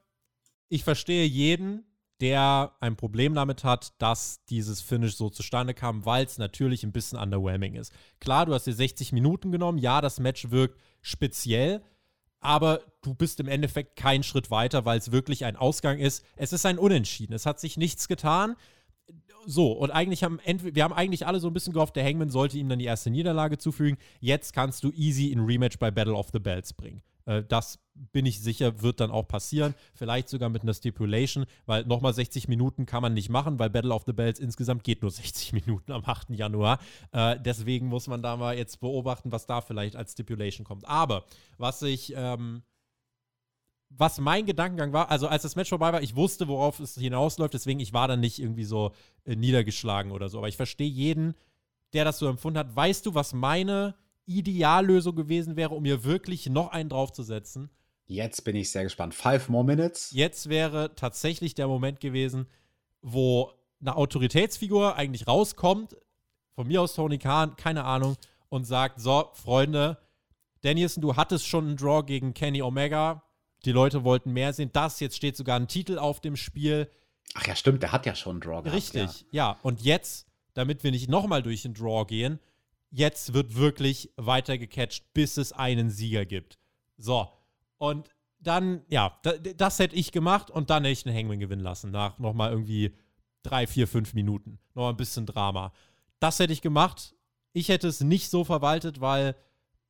[0.70, 1.84] ich verstehe jeden,
[2.22, 6.92] der ein Problem damit hat, dass dieses Finish so zustande kam, weil es natürlich ein
[6.92, 7.92] bisschen underwhelming ist.
[8.18, 11.82] Klar, du hast dir 60 Minuten genommen, ja, das Match wirkt speziell,
[12.44, 16.24] aber du bist im Endeffekt keinen Schritt weiter, weil es wirklich ein Ausgang ist.
[16.36, 17.32] Es ist ein Unentschieden.
[17.32, 18.54] Es hat sich nichts getan.
[19.46, 22.58] So, und eigentlich haben wir haben eigentlich alle so ein bisschen gehofft, der Hangman sollte
[22.58, 23.98] ihm dann die erste Niederlage zufügen.
[24.20, 27.02] Jetzt kannst du easy in Rematch bei Battle of the Bells bringen.
[27.26, 29.74] Äh, das bin ich sicher, wird dann auch passieren.
[29.94, 33.94] Vielleicht sogar mit einer Stipulation, weil nochmal 60 Minuten kann man nicht machen, weil Battle
[33.94, 36.30] of the Bells insgesamt geht nur 60 Minuten am 8.
[36.30, 36.78] Januar.
[37.12, 40.86] Äh, deswegen muss man da mal jetzt beobachten, was da vielleicht als Stipulation kommt.
[40.86, 41.24] Aber
[41.58, 42.12] was ich.
[42.16, 42.62] Ähm,
[43.96, 47.54] was mein Gedankengang war, also als das Match vorbei war, ich wusste, worauf es hinausläuft,
[47.54, 48.92] deswegen ich war dann nicht irgendwie so
[49.24, 50.38] äh, niedergeschlagen oder so.
[50.38, 51.34] Aber ich verstehe jeden,
[51.92, 52.74] der das so empfunden hat.
[52.74, 53.94] Weißt du, was meine
[54.26, 57.70] Ideallösung gewesen wäre, um mir wirklich noch einen draufzusetzen.
[58.06, 59.14] Jetzt bin ich sehr gespannt.
[59.14, 60.10] Five more minutes.
[60.12, 62.46] Jetzt wäre tatsächlich der Moment gewesen,
[63.00, 65.96] wo eine Autoritätsfigur eigentlich rauskommt,
[66.54, 68.16] von mir aus Tony Khan, keine Ahnung,
[68.48, 69.98] und sagt: So, Freunde,
[70.62, 73.22] Danielson, du hattest schon einen Draw gegen Kenny Omega.
[73.64, 74.70] Die Leute wollten mehr sehen.
[74.72, 76.90] Das, jetzt steht sogar ein Titel auf dem Spiel.
[77.34, 78.72] Ach ja, stimmt, der hat ja schon einen Draw gehabt.
[78.72, 79.50] Richtig, ja.
[79.52, 79.58] ja.
[79.62, 82.38] Und jetzt, damit wir nicht nochmal durch den Draw gehen,
[82.94, 86.58] jetzt wird wirklich weiter gecatcht, bis es einen Sieger gibt.
[86.96, 87.28] So.
[87.76, 89.18] Und dann, ja,
[89.56, 91.90] das, hätte ich gemacht und dann hätte ich den Hangman gewinnen lassen.
[91.90, 92.94] Nach nochmal irgendwie
[93.42, 94.60] drei, vier, fünf Minuten.
[94.74, 95.72] Noch ein bisschen Drama.
[96.20, 97.14] Das hätte ich gemacht.
[97.52, 99.34] Ich hätte es nicht so verwaltet, weil,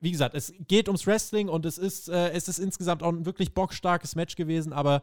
[0.01, 3.27] wie gesagt, es geht ums Wrestling und es ist, äh, es ist insgesamt auch ein
[3.27, 5.03] wirklich bockstarkes Match gewesen, aber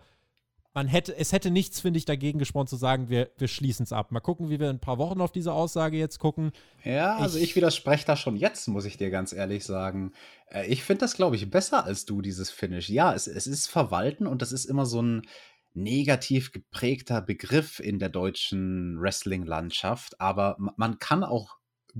[0.73, 3.91] man hätte, es hätte nichts, finde ich, dagegen gesprochen zu sagen, wir, wir schließen es
[3.91, 4.11] ab.
[4.11, 6.51] Mal gucken, wie wir in ein paar Wochen auf diese Aussage jetzt gucken.
[6.83, 10.13] Ja, also ich, ich widerspreche da schon jetzt, muss ich dir ganz ehrlich sagen.
[10.47, 12.89] Äh, ich finde das, glaube ich, besser als du, dieses Finish.
[12.89, 15.23] Ja, es, es ist Verwalten und das ist immer so ein
[15.73, 21.57] negativ geprägter Begriff in der deutschen Wrestling-Landschaft, aber man kann auch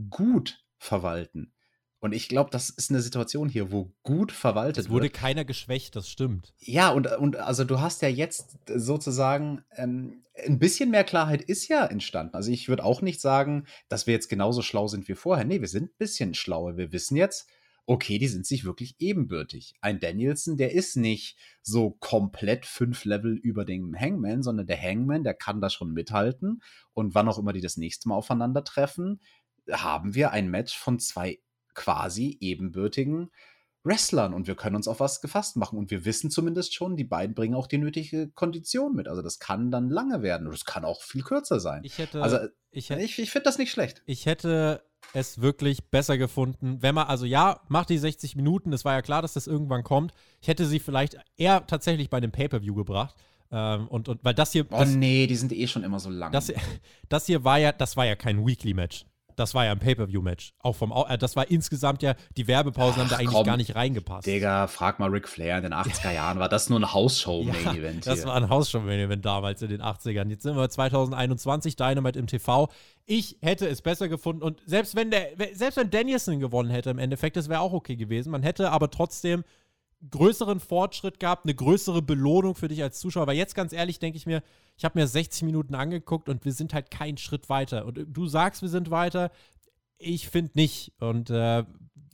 [0.09, 1.53] gut verwalten.
[2.01, 4.85] Und ich glaube, das ist eine Situation hier, wo gut verwaltet wird.
[4.87, 5.13] Es wurde wird.
[5.13, 6.51] keiner geschwächt, das stimmt.
[6.57, 11.67] Ja, und, und also du hast ja jetzt sozusagen ähm, ein bisschen mehr Klarheit ist
[11.67, 12.33] ja entstanden.
[12.33, 15.45] Also ich würde auch nicht sagen, dass wir jetzt genauso schlau sind wie vorher.
[15.45, 16.75] Nee, wir sind ein bisschen schlauer.
[16.75, 17.47] Wir wissen jetzt,
[17.85, 19.75] okay, die sind sich wirklich ebenbürtig.
[19.81, 25.23] Ein Danielson, der ist nicht so komplett fünf Level über dem Hangman, sondern der Hangman,
[25.23, 26.63] der kann da schon mithalten.
[26.93, 29.21] Und wann auch immer die das nächste Mal aufeinandertreffen,
[29.69, 31.39] haben wir ein Match von zwei
[31.73, 33.31] quasi ebenbürtigen
[33.83, 37.03] Wrestlern und wir können uns auf was gefasst machen und wir wissen zumindest schon, die
[37.03, 39.07] beiden bringen auch die nötige Kondition mit.
[39.07, 41.81] Also das kann dann lange werden und es kann auch viel kürzer sein.
[41.83, 42.37] Ich hätte, also
[42.69, 44.03] ich, ich, ich finde das nicht schlecht.
[44.05, 48.85] Ich hätte es wirklich besser gefunden, wenn man, also ja, macht die 60 Minuten, es
[48.85, 50.13] war ja klar, dass das irgendwann kommt.
[50.41, 53.15] Ich hätte sie vielleicht eher tatsächlich bei dem Pay-Per-View gebracht.
[53.51, 54.65] Ähm, und, und weil das hier.
[54.71, 56.31] Oh nee, die sind eh schon immer so lang.
[56.31, 56.53] Das,
[57.09, 59.05] das hier war ja, das war ja kein Weekly-Match
[59.41, 60.53] das war ja ein Pay-Per-View-Match.
[60.59, 63.57] Auch vom, äh, das war insgesamt ja, die Werbepausen Ach, haben da eigentlich komm, gar
[63.57, 64.27] nicht reingepasst.
[64.27, 68.05] Digga, frag mal Ric Flair in den 80er Jahren, war das nur ein Hausshow-Main-Event?
[68.05, 70.29] Ja, das war ein Hausshow-Main-Event damals in den 80ern.
[70.29, 72.69] Jetzt sind wir 2021, Dynamite im TV.
[73.05, 76.99] Ich hätte es besser gefunden und selbst wenn der, selbst wenn Danielson gewonnen hätte im
[76.99, 78.31] Endeffekt, das wäre auch okay gewesen.
[78.31, 79.43] Man hätte aber trotzdem
[80.09, 83.23] größeren Fortschritt gehabt, eine größere Belohnung für dich als Zuschauer.
[83.23, 84.41] Aber jetzt ganz ehrlich denke ich mir,
[84.77, 87.85] ich habe mir 60 Minuten angeguckt und wir sind halt keinen Schritt weiter.
[87.85, 89.31] Und du sagst, wir sind weiter.
[89.97, 90.93] Ich finde nicht.
[90.99, 91.63] Und äh,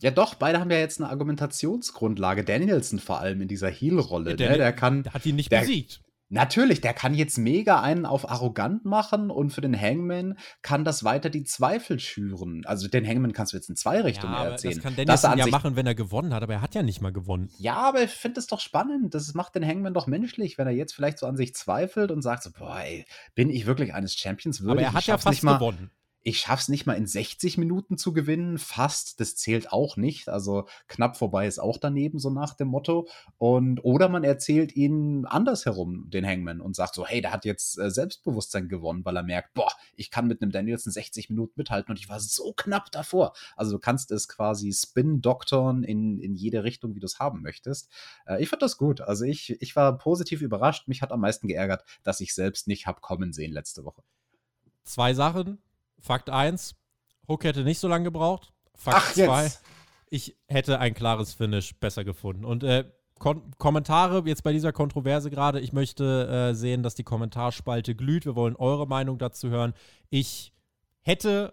[0.00, 2.44] ja, doch, beide haben ja jetzt eine Argumentationsgrundlage.
[2.44, 4.30] Danielson vor allem in dieser Heel-Rolle.
[4.30, 4.56] Ja, der, ne?
[4.58, 5.04] der, kann.
[5.12, 6.02] Hat ihn nicht der, besiegt.
[6.30, 11.02] Natürlich, der kann jetzt mega einen auf arrogant machen und für den Hangman kann das
[11.02, 12.62] weiter die Zweifel schüren.
[12.66, 14.74] Also den Hangman kannst du jetzt in zwei Richtungen ja, erzählen.
[14.74, 17.12] Das kann Dennis ja machen, wenn er gewonnen hat, aber er hat ja nicht mal
[17.12, 17.48] gewonnen.
[17.58, 19.14] Ja, aber ich finde es doch spannend.
[19.14, 22.20] Das macht den Hangman doch menschlich, wenn er jetzt vielleicht so an sich zweifelt und
[22.20, 24.86] sagt so, boah, ey, bin ich wirklich eines Champions würdig?
[24.86, 25.90] Aber er hat ja fast gewonnen
[26.28, 30.28] ich schaffe es nicht mal in 60 Minuten zu gewinnen, fast, das zählt auch nicht.
[30.28, 33.08] Also knapp vorbei ist auch daneben, so nach dem Motto.
[33.38, 37.78] Und oder man erzählt ihn andersherum, den Hangman, und sagt so, hey, der hat jetzt
[37.78, 41.92] äh, Selbstbewusstsein gewonnen, weil er merkt, boah, ich kann mit einem Danielson 60 Minuten mithalten
[41.92, 43.32] und ich war so knapp davor.
[43.56, 47.90] Also du kannst es quasi spin-doktoren in, in jede Richtung, wie du es haben möchtest.
[48.26, 49.00] Äh, ich fand das gut.
[49.00, 50.88] Also ich, ich war positiv überrascht.
[50.88, 54.02] Mich hat am meisten geärgert, dass ich selbst nicht hab kommen sehen letzte Woche.
[54.84, 55.58] Zwei Sachen
[55.98, 56.74] Fakt 1,
[57.28, 58.52] Hook hätte nicht so lange gebraucht.
[58.74, 59.52] Fakt Ach, 2.
[60.10, 62.44] Ich hätte ein klares Finish besser gefunden.
[62.44, 62.84] Und äh,
[63.18, 65.60] Kon Kommentare jetzt bei dieser Kontroverse gerade.
[65.60, 68.24] Ich möchte äh, sehen, dass die Kommentarspalte glüht.
[68.24, 69.74] Wir wollen eure Meinung dazu hören.
[70.08, 70.52] Ich
[71.00, 71.52] hätte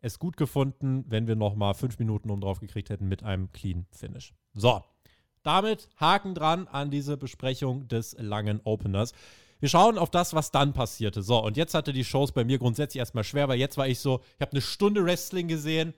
[0.00, 3.50] es gut gefunden, wenn wir noch mal fünf Minuten um drauf gekriegt hätten mit einem
[3.52, 4.34] Clean Finish.
[4.52, 4.82] So,
[5.42, 9.12] damit Haken dran an diese Besprechung des langen Openers.
[9.60, 11.22] Wir schauen auf das, was dann passierte.
[11.22, 13.98] So, und jetzt hatte die Shows bei mir grundsätzlich erstmal schwer, weil jetzt war ich
[13.98, 15.94] so, ich habe eine Stunde Wrestling gesehen.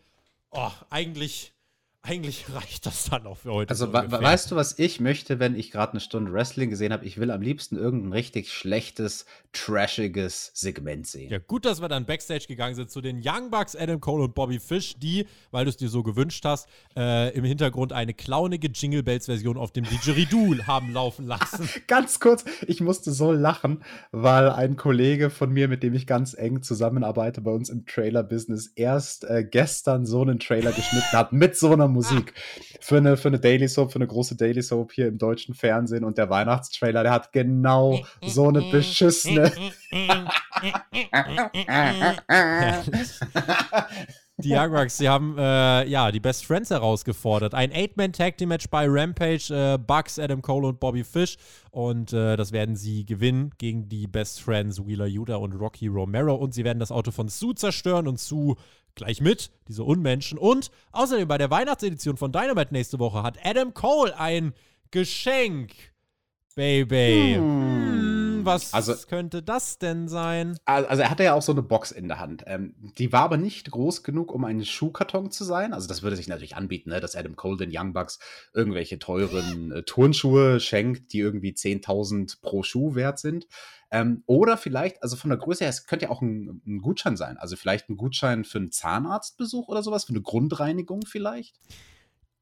[0.50, 1.52] Oh, eigentlich
[2.02, 3.70] eigentlich reicht das dann auch für heute.
[3.70, 7.04] Also, so weißt du, was ich möchte, wenn ich gerade eine Stunde Wrestling gesehen habe?
[7.04, 11.30] Ich will am liebsten irgendein richtig schlechtes, trashiges Segment sehen.
[11.30, 14.34] Ja, gut, dass wir dann Backstage gegangen sind zu den Young Bucks, Adam Cole und
[14.34, 18.68] Bobby Fish, die, weil du es dir so gewünscht hast, äh, im Hintergrund eine clownige
[18.68, 21.68] Jingle Bells-Version auf dem Didgeridoo haben laufen lassen.
[21.86, 26.34] ganz kurz, ich musste so lachen, weil ein Kollege von mir, mit dem ich ganz
[26.34, 31.56] eng zusammenarbeite bei uns im Trailer-Business, erst äh, gestern so einen Trailer geschnitten hat mit
[31.56, 32.34] so einer Musik
[32.80, 36.04] für eine, für eine Daily Soap, für eine große Daily Soap hier im deutschen Fernsehen.
[36.04, 39.52] Und der Weihnachtstrailer, der hat genau so eine beschissene.
[44.42, 47.54] Die Young sie haben äh, ja die Best Friends herausgefordert.
[47.54, 49.50] Ein Eight-Man-Tag-Team-Match bei Rampage.
[49.50, 51.36] Äh, Bucks, Adam Cole und Bobby Fish.
[51.70, 56.34] Und äh, das werden sie gewinnen gegen die Best Friends Wheeler Yuta und Rocky Romero.
[56.34, 58.56] Und sie werden das Auto von Sue zerstören und Sue
[58.94, 60.38] gleich mit, diese Unmenschen.
[60.38, 64.54] Und außerdem bei der Weihnachtsedition von Dynamite nächste Woche hat Adam Cole ein
[64.90, 65.72] Geschenk.
[66.56, 67.34] Baby.
[67.36, 68.09] Hm.
[68.40, 70.58] Hm, was also, könnte das denn sein?
[70.64, 72.44] Also er hatte ja auch so eine Box in der Hand.
[72.46, 75.72] Ähm, die war aber nicht groß genug, um ein Schuhkarton zu sein.
[75.72, 78.18] Also das würde sich natürlich anbieten, ne, dass Adam Cole den Young Bucks
[78.52, 83.46] irgendwelche teuren äh, Turnschuhe schenkt, die irgendwie 10.000 pro Schuh wert sind.
[83.90, 87.16] Ähm, oder vielleicht, also von der Größe her, es könnte ja auch ein, ein, Gutschein
[87.16, 87.38] sein.
[87.38, 91.58] Also vielleicht ein Gutschein für einen Zahnarztbesuch oder sowas, für eine Grundreinigung vielleicht.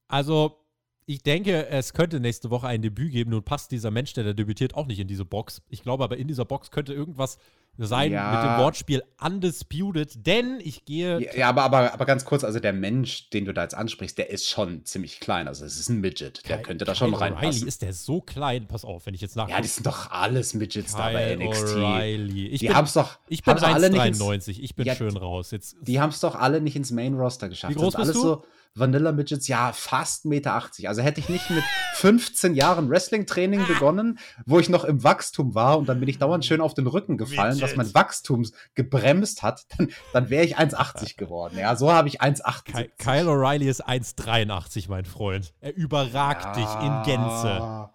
[0.08, 0.60] Also
[1.08, 3.30] ich denke, es könnte nächste Woche ein Debüt geben.
[3.30, 5.62] Nun passt dieser Mensch, der da debütiert, auch nicht in diese Box.
[5.70, 7.38] Ich glaube aber, in dieser Box könnte irgendwas
[7.78, 8.30] sein ja.
[8.30, 11.34] mit dem Wortspiel Undisputed, denn ich gehe.
[11.34, 14.28] Ja, aber, aber, aber ganz kurz, also der Mensch, den du da jetzt ansprichst, der
[14.28, 15.48] ist schon ziemlich klein.
[15.48, 16.46] Also es ist ein Midget.
[16.46, 17.52] Der Kyle, könnte da schon reinpassen.
[17.52, 18.66] Riley ist der so klein?
[18.66, 19.48] Pass auf, wenn ich jetzt nach.
[19.48, 21.76] Ja, die sind doch alles Midgets Kyle da bei NXT.
[21.76, 22.48] O'Reilly.
[22.48, 23.18] Ich die haben es doch.
[23.28, 24.58] Ich bin 1,93.
[24.60, 25.52] Ich bin ja, schön raus.
[25.52, 27.74] Jetzt, die haben es doch alle nicht ins Main Roster geschafft.
[27.74, 28.20] Wie groß bist du?
[28.20, 28.44] So,
[28.74, 30.62] Vanilla Midgets, ja, fast 1,80 Meter.
[30.88, 35.78] Also hätte ich nicht mit 15 Jahren Wrestling-Training begonnen, wo ich noch im Wachstum war
[35.78, 37.70] und dann bin ich dauernd schön auf den Rücken gefallen, Midget.
[37.70, 41.58] was mein Wachstum gebremst hat, dann, dann wäre ich 1,80 geworden.
[41.58, 42.90] Ja, so habe ich 1,80.
[42.98, 45.52] Kyle O'Reilly ist 1,83, mein Freund.
[45.60, 46.52] Er überragt ja.
[46.52, 47.90] dich in Gänze.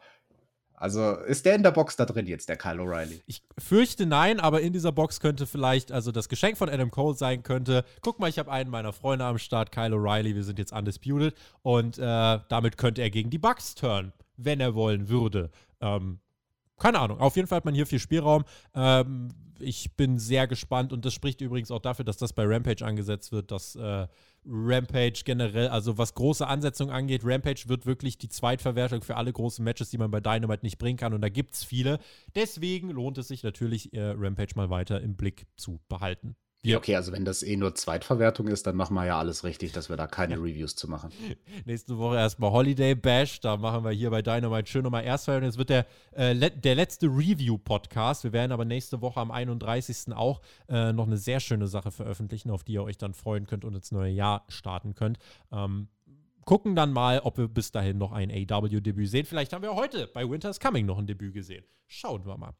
[0.84, 3.22] Also ist der in der Box da drin jetzt, der Kyle O'Reilly?
[3.26, 7.16] Ich fürchte nein, aber in dieser Box könnte vielleicht, also das Geschenk von Adam Cole
[7.16, 10.60] sein könnte, guck mal, ich habe einen meiner Freunde am Start, Kyle O'Reilly, wir sind
[10.60, 15.52] jetzt undisputed und äh, damit könnte er gegen die Bucks turnen, wenn er wollen würde.
[15.80, 16.20] Ähm,
[16.80, 18.44] keine Ahnung, auf jeden Fall hat man hier viel Spielraum.
[18.74, 22.86] Ähm, ich bin sehr gespannt und das spricht übrigens auch dafür, dass das bei Rampage
[22.86, 24.08] angesetzt wird, dass äh,
[24.46, 29.64] Rampage generell, also was große Ansetzungen angeht, Rampage wird wirklich die Zweitverwertung für alle großen
[29.64, 32.00] Matches, die man bei Dynamite nicht bringen kann und da gibt es viele.
[32.36, 36.36] Deswegen lohnt es sich natürlich, äh, Rampage mal weiter im Blick zu behalten.
[36.66, 39.74] Ja, okay, also wenn das eh nur Zweitverwertung ist, dann machen wir ja alles richtig,
[39.74, 41.12] dass wir da keine Reviews zu machen.
[41.66, 45.44] Nächste Woche erstmal Holiday Bash, da machen wir hier bei Dynamite schön nochmal Erstfeier.
[45.44, 48.24] Jetzt wird der, äh, der letzte Review-Podcast.
[48.24, 50.14] Wir werden aber nächste Woche am 31.
[50.14, 53.66] auch äh, noch eine sehr schöne Sache veröffentlichen, auf die ihr euch dann freuen könnt
[53.66, 55.18] und ins neue Jahr starten könnt.
[55.52, 55.90] Ähm,
[56.46, 59.26] gucken dann mal, ob wir bis dahin noch ein AW-Debüt sehen.
[59.26, 61.66] Vielleicht haben wir heute bei Winter's Coming noch ein Debüt gesehen.
[61.88, 62.54] Schauen wir mal.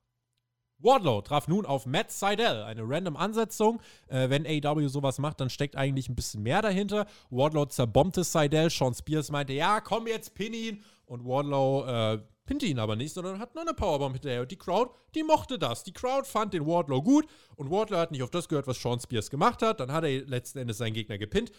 [0.84, 2.64] Wardlow traf nun auf Matt Seidel.
[2.64, 3.82] Eine random Ansetzung.
[4.08, 7.06] Äh, wenn AEW sowas macht, dann steckt eigentlich ein bisschen mehr dahinter.
[7.30, 8.70] Wardlow zerbombte Seidel.
[8.70, 10.84] Sean Spears meinte, ja, komm jetzt, pin ihn.
[11.06, 14.42] Und Wardlow äh, pinte ihn aber nicht, sondern hat nur eine Powerbomb hinterher.
[14.42, 15.84] Und die Crowd, die mochte das.
[15.84, 17.26] Die Crowd fand den Wardlow gut.
[17.56, 19.80] Und Wardlow hat nicht auf das gehört, was Sean Spears gemacht hat.
[19.80, 21.52] Dann hat er letzten Endes seinen Gegner gepinnt.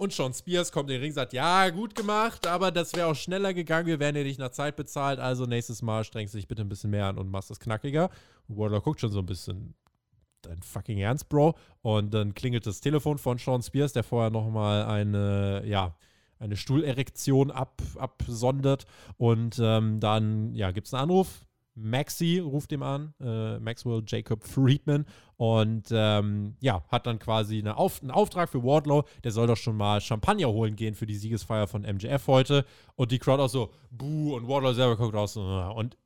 [0.00, 3.08] Und Sean Spears kommt in den Ring und sagt, ja, gut gemacht, aber das wäre
[3.08, 6.38] auch schneller gegangen, wir werden dir nicht nach Zeit bezahlt, also nächstes Mal strengst du
[6.38, 8.08] dich bitte ein bisschen mehr an und machst das knackiger.
[8.56, 9.74] Wardlow guckt schon so ein bisschen,
[10.42, 11.54] dein fucking Ernst, Bro.
[11.82, 15.96] Und dann klingelt das Telefon von Sean Spears, der vorher nochmal eine, ja,
[16.38, 18.86] eine Stuhlerektion ab, absondert.
[19.16, 21.46] Und ähm, dann, ja, gibt es einen Anruf.
[21.74, 27.78] Maxi ruft ihm an, äh, Maxwell Jacob Friedman, und ähm, ja, hat dann quasi eine
[27.78, 31.16] Auf einen Auftrag für Wardlow, der soll doch schon mal Champagner holen gehen für die
[31.16, 32.66] Siegesfeier von MJF heute.
[32.96, 35.38] Und die Crowd auch so, buh, und Wardlow selber guckt aus.
[35.38, 35.96] Und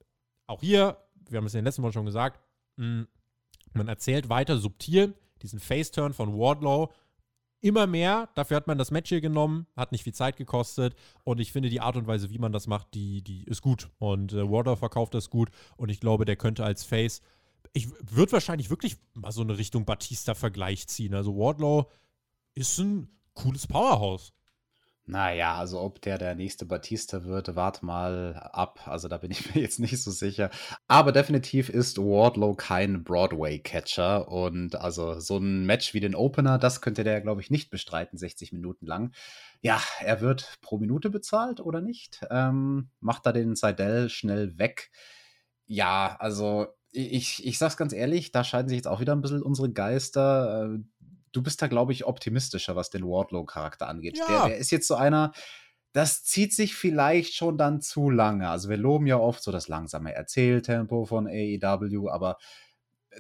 [0.47, 0.97] auch hier,
[1.35, 2.41] wir haben es in den letzten Wochen schon gesagt,
[2.77, 3.07] mh,
[3.75, 6.91] man erzählt weiter subtil diesen Face-Turn von Wardlow
[7.61, 8.29] immer mehr.
[8.35, 10.95] Dafür hat man das Match hier genommen, hat nicht viel Zeit gekostet
[11.25, 13.91] und ich finde die Art und Weise, wie man das macht, die, die ist gut.
[13.99, 17.21] Und äh, Wardlow verkauft das gut und ich glaube, der könnte als Face,
[17.73, 21.15] ich würde wahrscheinlich wirklich mal so eine Richtung Batista-Vergleich ziehen.
[21.15, 21.91] Also Wardlow
[22.55, 24.33] ist ein cooles Powerhouse.
[25.07, 28.81] Naja, also ob der der nächste Batista wird, warte mal ab.
[28.87, 30.49] Also da bin ich mir jetzt nicht so sicher.
[30.89, 34.29] Aber definitiv ist Wardlow kein Broadway-Catcher.
[34.29, 38.17] Und also so ein Match wie den Opener, das könnte der, glaube ich, nicht bestreiten,
[38.17, 39.13] 60 Minuten lang.
[39.61, 42.21] Ja, er wird pro Minute bezahlt oder nicht?
[42.31, 44.91] Ähm, macht da den Seidel schnell weg.
[45.67, 49.43] Ja, also ich, ich sag's ganz ehrlich, da scheiden sich jetzt auch wieder ein bisschen
[49.43, 50.79] unsere Geister.
[51.35, 54.19] Du bist da, glaube ich, optimistischer, was den Wardlow-Charakter angeht.
[54.19, 54.27] Ja.
[54.27, 55.33] Der, der ist jetzt so einer,
[55.93, 58.49] das zieht sich vielleicht schon dann zu lange.
[58.49, 62.37] Also wir loben ja oft so das langsame Erzähltempo von AEW, aber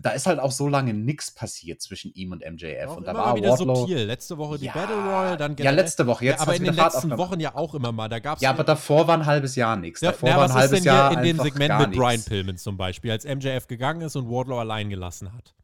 [0.03, 2.88] da ist halt auch so lange nichts passiert zwischen ihm und MJF.
[2.88, 4.05] Auch und da war wieder Wardlow, subtil.
[4.05, 4.72] Letzte Woche die Ja.
[4.72, 6.24] Battle Royal, dann Ja, letzte Woche.
[6.24, 7.16] Jetzt ja, aber in den letzten.
[7.16, 8.09] Wochen ja auch immer mal.
[8.09, 10.00] Da gab's Ja, aber davor war ein halbes Jahr nichts.
[10.00, 11.96] Davor ja, war ein was ist halbes denn Jahr hier in dem Segment mit.
[11.96, 15.55] Brian Pillman zum Beispiel, als MJF gegangen ist und Wardlow allein gelassen hat?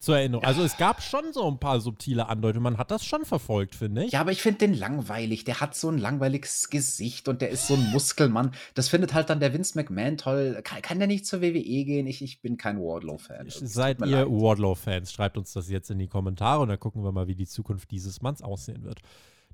[0.00, 0.46] Zur Erinnerung.
[0.46, 2.62] Also es gab schon so ein paar subtile Andeutungen.
[2.62, 4.12] Man hat das schon verfolgt, finde ich.
[4.12, 5.44] Ja, aber ich finde den langweilig.
[5.44, 8.52] Der hat so ein langweiliges Gesicht und der ist so ein Muskelmann.
[8.72, 10.62] Das findet halt dann der Vince McMahon toll.
[10.64, 12.06] Kann, kann der nicht zur WWE gehen?
[12.06, 13.48] Ich, ich bin kein Wardlow-Fan.
[13.50, 14.26] Seid ihr.
[14.26, 15.12] Wardlow-Fans?
[15.12, 17.90] Schreibt uns das jetzt in die Kommentare und dann gucken wir mal, wie die Zukunft
[17.90, 19.02] dieses Manns aussehen wird.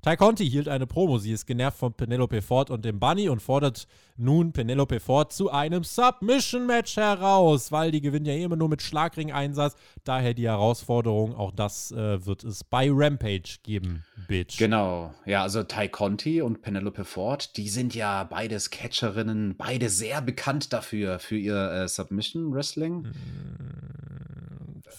[0.03, 1.17] Ty Conti hielt eine Promo.
[1.17, 5.49] Sie ist genervt von Penelope Ford und dem Bunny und fordert nun Penelope Ford zu
[5.51, 9.75] einem Submission-Match heraus, weil die gewinnt ja immer nur mit Schlagring-Einsatz.
[10.03, 14.57] Daher die Herausforderung, auch das äh, wird es bei Rampage geben, Bitch.
[14.57, 20.21] Genau, ja, also Ty Conti und Penelope Ford, die sind ja beides Catcherinnen, beide sehr
[20.21, 23.07] bekannt dafür, für ihr äh, Submission Wrestling.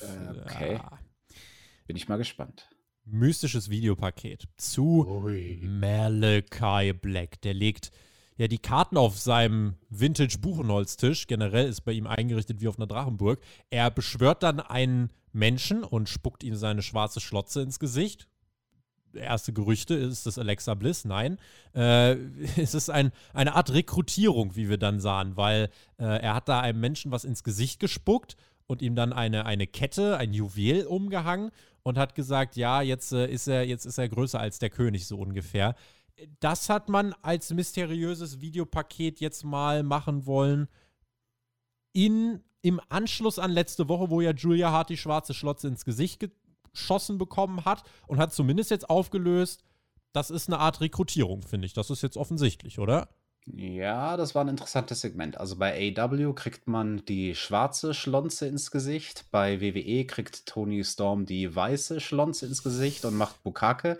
[0.00, 0.80] Äh, okay,
[1.86, 2.68] bin ich mal gespannt.
[3.10, 5.22] Mystisches Videopaket zu
[5.62, 7.40] Malachi Black.
[7.42, 7.90] Der legt
[8.36, 11.26] ja die Karten auf seinem Vintage-Buchenholztisch.
[11.26, 13.40] Generell ist bei ihm eingerichtet wie auf einer Drachenburg.
[13.70, 18.28] Er beschwört dann einen Menschen und spuckt ihm seine schwarze Schlotze ins Gesicht.
[19.14, 21.04] Erste Gerüchte, ist das Alexa Bliss?
[21.04, 21.38] Nein.
[21.74, 22.12] Äh,
[22.56, 26.60] es ist ein, eine Art Rekrutierung, wie wir dann sahen, weil äh, er hat da
[26.60, 31.50] einem Menschen was ins Gesicht gespuckt und ihm dann eine, eine Kette, ein Juwel umgehangen
[31.88, 35.06] und hat gesagt, ja, jetzt, äh, ist er, jetzt ist er größer als der König,
[35.06, 35.74] so ungefähr.
[36.38, 40.68] Das hat man als mysteriöses Videopaket jetzt mal machen wollen.
[41.94, 46.28] In, Im Anschluss an letzte Woche, wo ja Julia Hart die schwarze Schlotze ins Gesicht
[46.72, 49.64] geschossen bekommen hat und hat zumindest jetzt aufgelöst,
[50.12, 51.72] das ist eine Art Rekrutierung, finde ich.
[51.72, 53.08] Das ist jetzt offensichtlich, oder?
[53.46, 55.38] Ja, das war ein interessantes Segment.
[55.38, 59.24] Also bei AW kriegt man die schwarze Schlonze ins Gesicht.
[59.30, 63.98] Bei WWE kriegt Tony Storm die weiße Schlonze ins Gesicht und macht Bukake.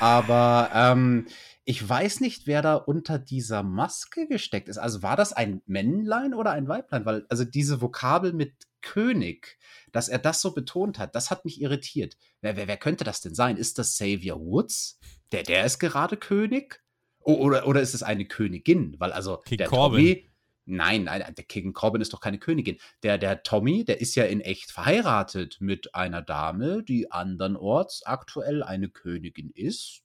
[0.00, 1.26] Aber ähm,
[1.64, 4.78] ich weiß nicht, wer da unter dieser Maske gesteckt ist.
[4.78, 7.06] Also war das ein Männlein oder ein Weiblein?
[7.06, 9.58] Weil, also diese Vokabel mit König,
[9.92, 12.16] dass er das so betont hat, das hat mich irritiert.
[12.40, 13.56] Wer, wer, wer könnte das denn sein?
[13.56, 14.98] Ist das Xavier Woods?
[15.32, 16.82] Der, der ist gerade König?
[17.22, 18.96] O- Oder, oder ist es eine Königin?
[18.98, 19.98] Weil also King der Corbin.
[19.98, 20.26] Tommy,
[20.66, 22.78] nein, nein, der King Corbin ist doch keine Königin.
[23.02, 28.62] Der, der Tommy, der ist ja in echt verheiratet mit einer Dame, die andernorts aktuell
[28.62, 30.02] eine Königin ist.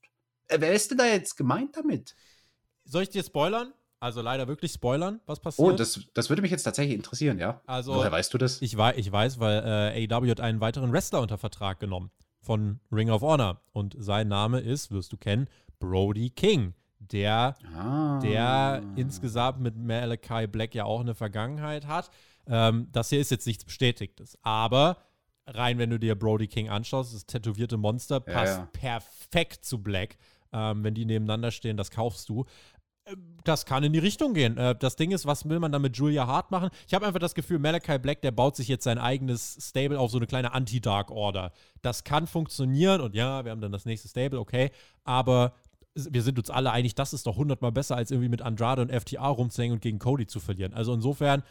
[0.48, 2.16] Äh, Wer ist denn da jetzt gemeint damit?
[2.84, 3.74] Soll ich dir spoilern?
[4.02, 5.68] Also leider wirklich spoilern, was passiert?
[5.68, 7.62] Oh, das, das würde mich jetzt tatsächlich interessieren, ja.
[7.66, 8.62] Also- Woher weißt du das?
[8.62, 9.64] Ich, wei ich weiß, weil
[9.96, 13.62] äh, AEW hat einen weiteren Wrestler unter Vertrag genommen von Ring of Honor.
[13.72, 15.48] Und sein Name ist, wirst du kennen,
[15.80, 16.74] Brody King.
[17.12, 18.20] Der, ah.
[18.20, 22.10] der insgesamt mit Malachi Black ja auch eine Vergangenheit hat.
[22.48, 24.38] Ähm, das hier ist jetzt nichts Bestätigtes.
[24.44, 24.98] Aber
[25.48, 28.70] rein, wenn du dir Brody King anschaust, das tätowierte Monster Ja, passt ja.
[28.72, 30.18] perfekt zu Black.
[30.54, 32.46] Ähm, wenn die nebeneinander stehen, das kaufst du.
[33.06, 34.58] Äh, Das kann in die Richtung gehen.
[34.58, 36.70] Äh, Das Ding ist, was will man da mit Julia Hart machen?
[36.88, 40.12] Ich habe einfach das Gefühl, Malachi Black, der baut sich jetzt sein eigenes Stable auf
[40.12, 41.52] so eine kleine Anti-Dark Order.
[41.82, 44.72] Das kann funktionieren und ja, wir haben dann das nächste Stable, okay.
[45.04, 45.54] Aber
[45.96, 48.92] wir sind uns alle einig, das ist doch hundertmal besser, als irgendwie mit Andrade und
[48.92, 50.74] FTA rumzuhängen und gegen Cody zu verlieren.
[50.74, 51.42] Also insofern,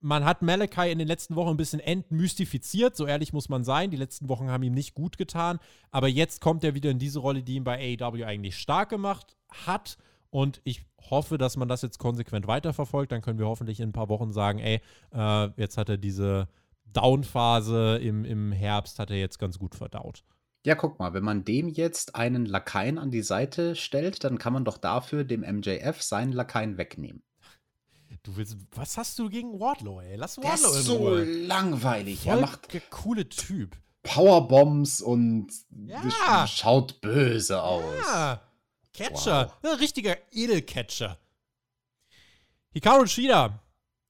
[0.00, 3.90] man hat Malachi in den letzten Wochen ein bisschen entmystifiziert, so ehrlich muss man sein.
[3.90, 5.58] Die letzten Wochen haben ihm nicht gut getan,
[5.90, 9.36] aber jetzt kommt er wieder in diese Rolle, die ihn bei AEW eigentlich stark gemacht
[9.66, 9.98] hat.
[10.30, 13.10] Und ich hoffe, dass man das jetzt konsequent weiterverfolgt.
[13.10, 14.80] Dann können wir hoffentlich in ein paar Wochen sagen, ey,
[15.12, 16.48] äh, jetzt hat er diese
[16.92, 20.24] Down-Phase im, im Herbst, hat er jetzt ganz gut verdaut.
[20.66, 24.52] Ja, guck mal, wenn man dem jetzt einen Lakaien an die Seite stellt, dann kann
[24.52, 27.22] man doch dafür dem MJF seinen Lakaien wegnehmen.
[28.24, 30.16] Du willst, was hast du gegen Wardlow, ey?
[30.16, 31.14] Lass Der Wardlow ist in so
[31.46, 32.26] langweilig.
[32.26, 33.76] Er Voll macht der coole Typ.
[34.02, 36.48] Powerbombs und Ja.
[36.48, 37.84] schaut böse aus.
[38.04, 38.42] Ja,
[38.92, 39.56] Catcher.
[39.62, 41.16] Ein richtiger Edelcatcher.
[42.72, 43.62] Hikaru Shida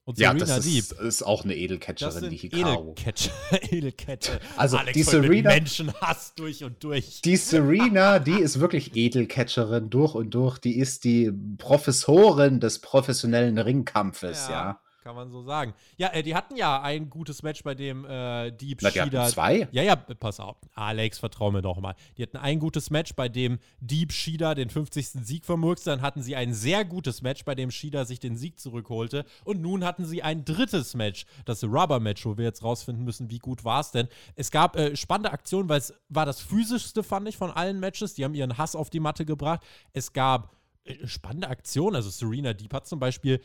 [0.07, 0.79] und Ja, Serena das Deep.
[0.79, 2.93] ist, ist auch eine Das Edelcatcherin, die Hikaru.
[2.93, 3.31] Edelcatcher.
[3.71, 4.39] Edelcatcher.
[4.55, 7.21] Also, Alex die Serena- Menschenhass durch und durch.
[7.21, 10.59] Die Serena, die ist wirklich Edelcatcherin durch und durch.
[10.59, 14.79] Die ist die Professorin des professionellen Ringkampfes, ja.
[15.07, 15.73] Kann man so sagen.
[15.95, 19.11] Ja, äh, die hatten ja ein gutes Match, bei dem äh, Deep Na, die hatten
[19.11, 19.27] Shida.
[19.29, 19.69] zwei.
[19.71, 20.57] Ja, ja, pass auf.
[20.73, 21.95] Alex, vertrau mir doch mal.
[22.17, 25.07] Die hatten ein gutes Match, bei dem Deep Shida den 50.
[25.07, 25.91] Sieg vermurkste.
[25.91, 29.23] Dann hatten sie ein sehr gutes Match, bei dem Shida sich den Sieg zurückholte.
[29.45, 33.39] Und nun hatten sie ein drittes Match, das Rubber-Match, wo wir jetzt rausfinden müssen, wie
[33.39, 34.09] gut war es denn.
[34.35, 38.13] Es gab äh, spannende Aktionen, weil es war das physischste, fand ich, von allen Matches.
[38.15, 39.61] Die haben ihren Hass auf die Matte gebracht.
[39.93, 40.53] Es gab
[40.83, 41.95] äh, spannende Aktionen.
[41.95, 43.39] Also Serena Deep hat zum Beispiel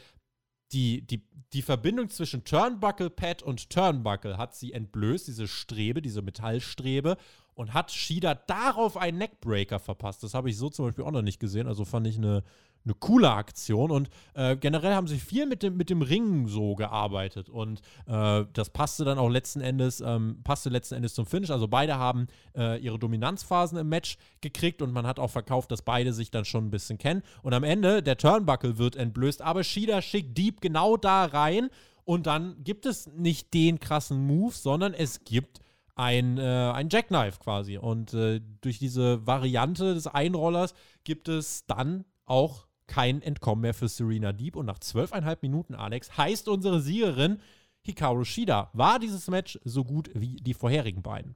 [0.73, 6.23] die, die, die Verbindung zwischen Turnbuckle Pad und Turnbuckle hat sie entblößt, diese Strebe, diese
[6.23, 7.17] Metallstrebe,
[7.55, 10.23] und hat Shida darauf einen Neckbreaker verpasst.
[10.23, 11.67] Das habe ich so zum Beispiel auch noch nicht gesehen.
[11.67, 12.43] Also fand ich eine,
[12.85, 13.91] eine coole Aktion.
[13.91, 17.49] Und äh, generell haben sie viel mit dem, mit dem Ring so gearbeitet.
[17.49, 21.51] Und äh, das passte dann auch letzten Endes, ähm, passte letzten Endes zum Finish.
[21.51, 22.27] Also beide haben
[22.57, 26.45] äh, ihre Dominanzphasen im Match gekriegt und man hat auch verkauft, dass beide sich dann
[26.45, 27.23] schon ein bisschen kennen.
[27.43, 31.71] Und am Ende, der Turnbuckle wird entblößt, aber Shida schickt Deep genau da rein.
[32.05, 35.61] Und dann gibt es nicht den krassen Move, sondern es gibt
[35.95, 37.79] ein, äh, ein Jackknife quasi.
[37.79, 40.75] Und äh, durch diese Variante des Einrollers
[41.05, 44.55] gibt es dann auch kein Entkommen mehr für Serena Deep.
[44.55, 47.39] Und nach zwölfeinhalb Minuten, Alex, heißt unsere Siegerin
[47.81, 48.69] Hikaru Shida.
[48.75, 51.35] War dieses Match so gut wie die vorherigen beiden?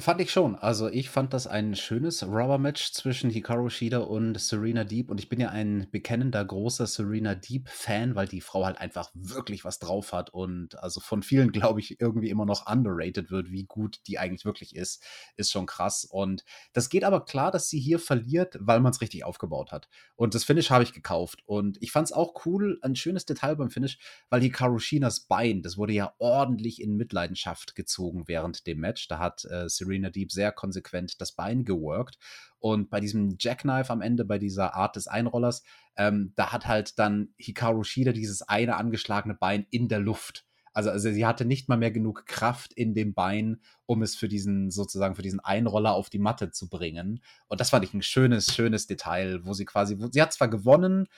[0.00, 0.54] Fand ich schon.
[0.54, 5.10] Also ich fand das ein schönes Rubber-Match zwischen Hikaru Shida und Serena Deep.
[5.10, 9.64] Und ich bin ja ein bekennender großer Serena Deep-Fan, weil die Frau halt einfach wirklich
[9.64, 13.64] was drauf hat und also von vielen, glaube ich, irgendwie immer noch underrated wird, wie
[13.64, 15.02] gut die eigentlich wirklich ist.
[15.36, 16.04] Ist schon krass.
[16.04, 19.88] Und das geht aber klar, dass sie hier verliert, weil man es richtig aufgebaut hat.
[20.14, 21.42] Und das Finish habe ich gekauft.
[21.44, 23.98] Und ich fand es auch cool, ein schönes Detail beim Finish,
[24.30, 29.08] weil Hikaru Shinas Bein, das wurde ja ordentlich in Mitleidenschaft gezogen während dem Match.
[29.08, 32.18] Da hat äh, Serena Deep sehr konsequent das Bein geworkt.
[32.58, 35.62] Und bei diesem Jackknife am Ende, bei dieser Art des Einrollers,
[35.96, 40.44] ähm, da hat halt dann Hikaru Shida dieses eine angeschlagene Bein in der Luft.
[40.72, 44.28] Also, also sie hatte nicht mal mehr genug Kraft in dem Bein, um es für
[44.28, 47.20] diesen sozusagen für diesen Einroller auf die Matte zu bringen.
[47.48, 50.48] Und das fand ich ein schönes, schönes Detail, wo sie quasi, wo, sie hat zwar
[50.48, 51.08] gewonnen,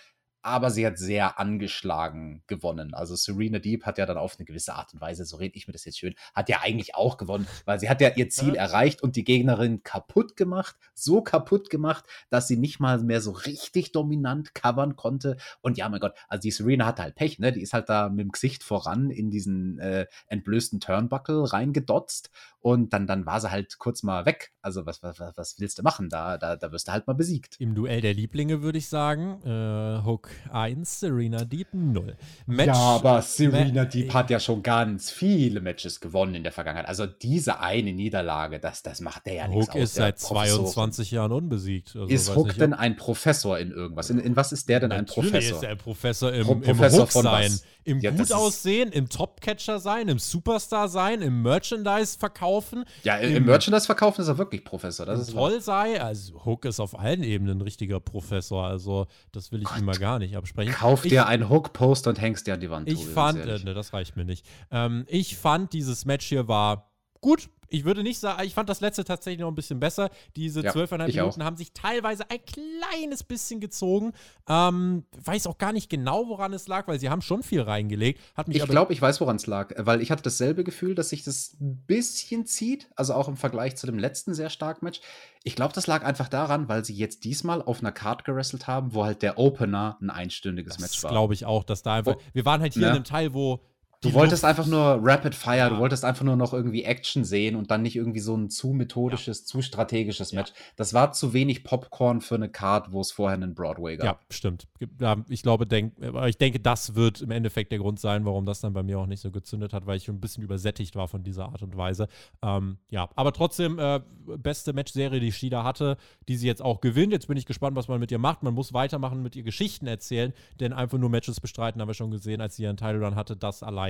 [0.42, 2.94] aber sie hat sehr angeschlagen gewonnen.
[2.94, 5.66] Also Serena Deep hat ja dann auf eine gewisse Art und Weise, so rede ich
[5.66, 8.54] mir das jetzt schön, hat ja eigentlich auch gewonnen, weil sie hat ja ihr Ziel
[8.54, 8.62] Ja.
[8.62, 13.30] erreicht und die Gegnerin kaputt gemacht, so kaputt gemacht, dass sie nicht mal mehr so
[13.32, 15.36] richtig dominant covern konnte.
[15.60, 17.52] Und ja, mein Gott, also die Serena hatte halt Pech, ne?
[17.52, 22.30] Die ist halt da mit dem Gesicht voran in diesen äh, entblößten Turnbuckle reingedotzt
[22.60, 24.52] und dann, dann war sie halt kurz mal weg.
[24.62, 26.08] Also was, was, was- willst du machen?
[26.08, 27.56] Da, da, da wirst du halt mal besiegt.
[27.60, 32.16] Im Duell der Lieblinge würde ich sagen, äh, Hook 1, Serena Deep 0.
[32.46, 36.52] Match, ja, aber Serena Ma- Deep hat ja schon ganz viele Matches gewonnen in der
[36.52, 36.88] Vergangenheit.
[36.88, 39.82] Also diese eine Niederlage, das, das macht der ja nichts Hook aus.
[39.82, 40.64] ist der seit Professor.
[40.66, 41.94] 22 Jahren unbesiegt.
[41.96, 44.10] Also Ist Hook nicht, denn ein Professor in irgendwas?
[44.10, 45.56] In, in was ist der denn ein Natürlich Professor?
[45.58, 47.64] ist er ein Professor im, Pro- im Professor Hook von sein, was?
[47.84, 52.84] im Ja, das gut ist- aussehen, im Topcatcher sein, im Superstar sein, im Merchandise verkaufen,
[53.04, 55.06] ja, im, im- im Merchandise verkaufen ist er wirklich Professor.
[55.06, 56.00] Das ist toll sei.
[56.00, 58.66] Also Hook ist auf allen Ebenen ein richtiger Professor.
[58.66, 60.72] Also das will ich ihm mal gar nicht absprechen.
[60.72, 62.88] Kauf ich, dir einen Hook-Poster und hängst dir an die Wand.
[62.88, 63.64] Ich Tobi, fand, äh, ehrlich.
[63.64, 64.46] ne, das reicht mir nicht.
[64.70, 66.90] Ähm, ich fand, dieses Match hier war
[67.20, 67.50] gut.
[67.70, 70.10] Ich würde nicht sagen, ich fand das letzte tatsächlich noch ein bisschen besser.
[70.36, 71.46] Diese Ja, zwölfeinhalb ich Minuten auch.
[71.46, 74.12] haben sich teilweise ein kleines bisschen gezogen.
[74.48, 78.20] Ähm, weiß auch gar nicht genau, woran es lag, weil sie haben schon viel reingelegt.
[78.36, 81.10] Hat mich Ich glaube, ich weiß, woran es lag, weil ich hatte dasselbe Gefühl, dass
[81.10, 85.00] sich das ein bisschen zieht, also auch im Vergleich zu dem letzten sehr starken Match.
[85.44, 88.94] Ich glaube, das lag einfach daran, weil sie jetzt diesmal auf einer Card gerestelt haben,
[88.94, 91.10] wo halt der Opener ein einstündiges Match Das war.
[91.12, 92.16] glaube ich auch, dass da einfach.
[92.16, 92.88] Wo- wir waren halt hier ne?
[92.88, 93.60] in einem Teil, wo.
[94.02, 95.68] Du wolltest Luft- einfach nur Rapid Fire, Ja.
[95.68, 98.68] du wolltest einfach nur noch irgendwie Action sehen und dann nicht irgendwie so ein zu
[98.68, 100.52] methodisches, zu strategisches Match.
[100.76, 104.06] Das war zu wenig Popcorn für eine Card, wo es vorher einen Broadway gab.
[104.06, 104.68] Ja, stimmt.
[104.98, 105.92] Ja, ich glaube, denk,
[106.26, 109.06] ich denke, das wird im Endeffekt der Grund sein, warum das dann bei mir auch
[109.06, 111.76] nicht so gezündet hat, weil ich schon ein bisschen übersättigt war von dieser Art und
[111.76, 112.08] Weise.
[112.42, 114.00] Ähm, ja, aber trotzdem, äh,
[114.38, 117.12] beste Matchserie, die Shida hatte, die sie jetzt auch gewinnt.
[117.12, 118.42] Jetzt bin ich gespannt, was man mit ihr macht.
[118.42, 122.10] Man muss weitermachen, mit ihr Geschichten erzählen, denn einfach nur Matches bestreiten, haben wir schon
[122.10, 123.36] gesehen, als sie ihren Title Run hatte.
[123.36, 123.89] Das allein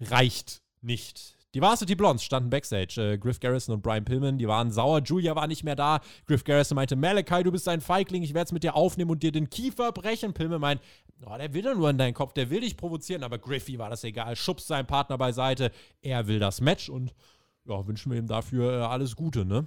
[0.00, 1.36] reicht nicht.
[1.54, 3.00] Die Varsity Blondes standen backstage.
[3.00, 5.02] Äh, Griff Garrison und Brian Pillman, die waren sauer.
[5.02, 6.00] Julia war nicht mehr da.
[6.26, 9.22] Griff Garrison meinte, Malachi, du bist ein Feigling, ich werde es mit dir aufnehmen und
[9.22, 10.32] dir den Kiefer brechen.
[10.32, 10.80] Pillman meint,
[11.26, 13.24] oh, der will doch nur in deinen Kopf, der will dich provozieren.
[13.24, 15.72] Aber Griffy war das egal, schubst seinen Partner beiseite.
[16.02, 17.12] Er will das Match und
[17.64, 19.66] ja, wünschen wir ihm dafür äh, alles Gute, ne?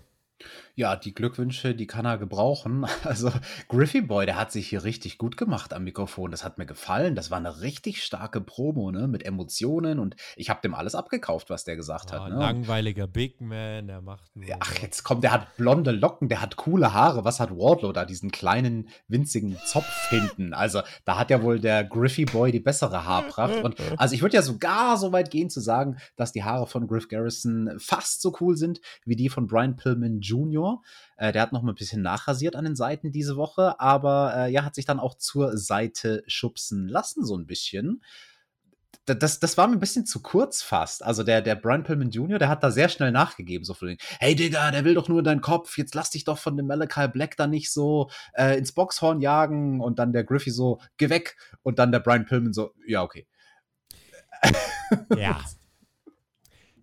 [0.76, 2.86] Ja, die Glückwünsche, die kann er gebrauchen.
[3.04, 3.32] Also
[3.68, 6.32] Griffy Boy, der hat sich hier richtig gut gemacht am Mikrofon.
[6.32, 7.16] Das hat mir gefallen.
[7.16, 9.08] Das war eine richtig starke Promo, ne?
[9.08, 12.32] Mit Emotionen und ich habe dem alles abgekauft, was der gesagt Ah, hat.
[12.32, 12.40] Ne?
[12.40, 14.46] Langweiliger Big Man, der macht nur.
[14.60, 17.24] Ach, jetzt kommt, der hat blonde Locken, der hat coole Haare.
[17.26, 18.06] Was hat Wardlow da?
[18.06, 20.54] Diesen kleinen, winzigen Zopf hinten.
[20.54, 23.64] Also, da hat ja wohl der Griffy Boy die bessere Haarpracht.
[23.64, 26.88] Und also, ich würde ja sogar so weit gehen zu sagen, dass die Haare von
[26.88, 30.33] Griff Garrison fast so cool sind wie die von Brian Pillman Jr.
[31.18, 34.52] Äh, der hat noch mal ein bisschen nachrasiert an den Seiten diese Woche, aber äh,
[34.52, 38.02] ja, hat sich dann auch zur Seite schubsen lassen, so ein bisschen
[39.06, 41.04] da- das, das war mir ein bisschen zu kurz fast.
[41.04, 44.00] Also der, der Brian Pillman Jr., der hat da sehr schnell nachgegeben, so von wegen,
[44.20, 46.68] hey Digga, der will doch nur in deinen Kopf, jetzt lass dich doch von dem
[46.68, 51.10] Malachi Black da nicht so äh, ins Boxhorn jagen und dann der Griffey so, geh
[51.10, 53.28] weg und dann der Brian Pillman so, ja, okay.
[55.18, 55.42] Ja.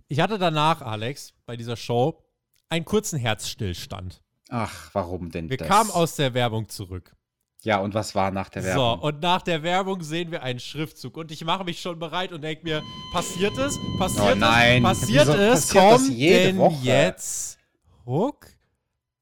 [0.08, 2.22] Ich hatte danach, Alex, bei dieser Show
[2.70, 4.22] einen kurzen Herzstillstand.
[4.48, 5.68] Ach, warum denn Wir das?
[5.68, 7.14] kamen aus der Werbung zurück.
[7.62, 9.00] Ja, und was war nach der So, Werbung?
[9.00, 11.16] und nach der Werbung sehen wir einen Schriftzug.
[11.18, 13.76] Und ich mache mich schon bereit und denke mir, passiert es?
[13.98, 15.00] Passiert Oh nein, es?
[15.00, 15.66] Passiert wieso es?
[15.68, 16.82] passiert das Kommt jede denn Woche?
[16.82, 17.58] jetzt
[18.06, 18.46] Hook?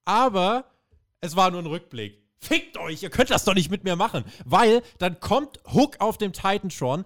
[0.04, 0.64] Aber
[1.20, 2.22] es war nur ein Rückblick.
[2.40, 4.24] Fickt euch, ihr könnt das doch nicht mit mir machen.
[4.44, 7.04] Weil dann kommt Hook auf dem Titantron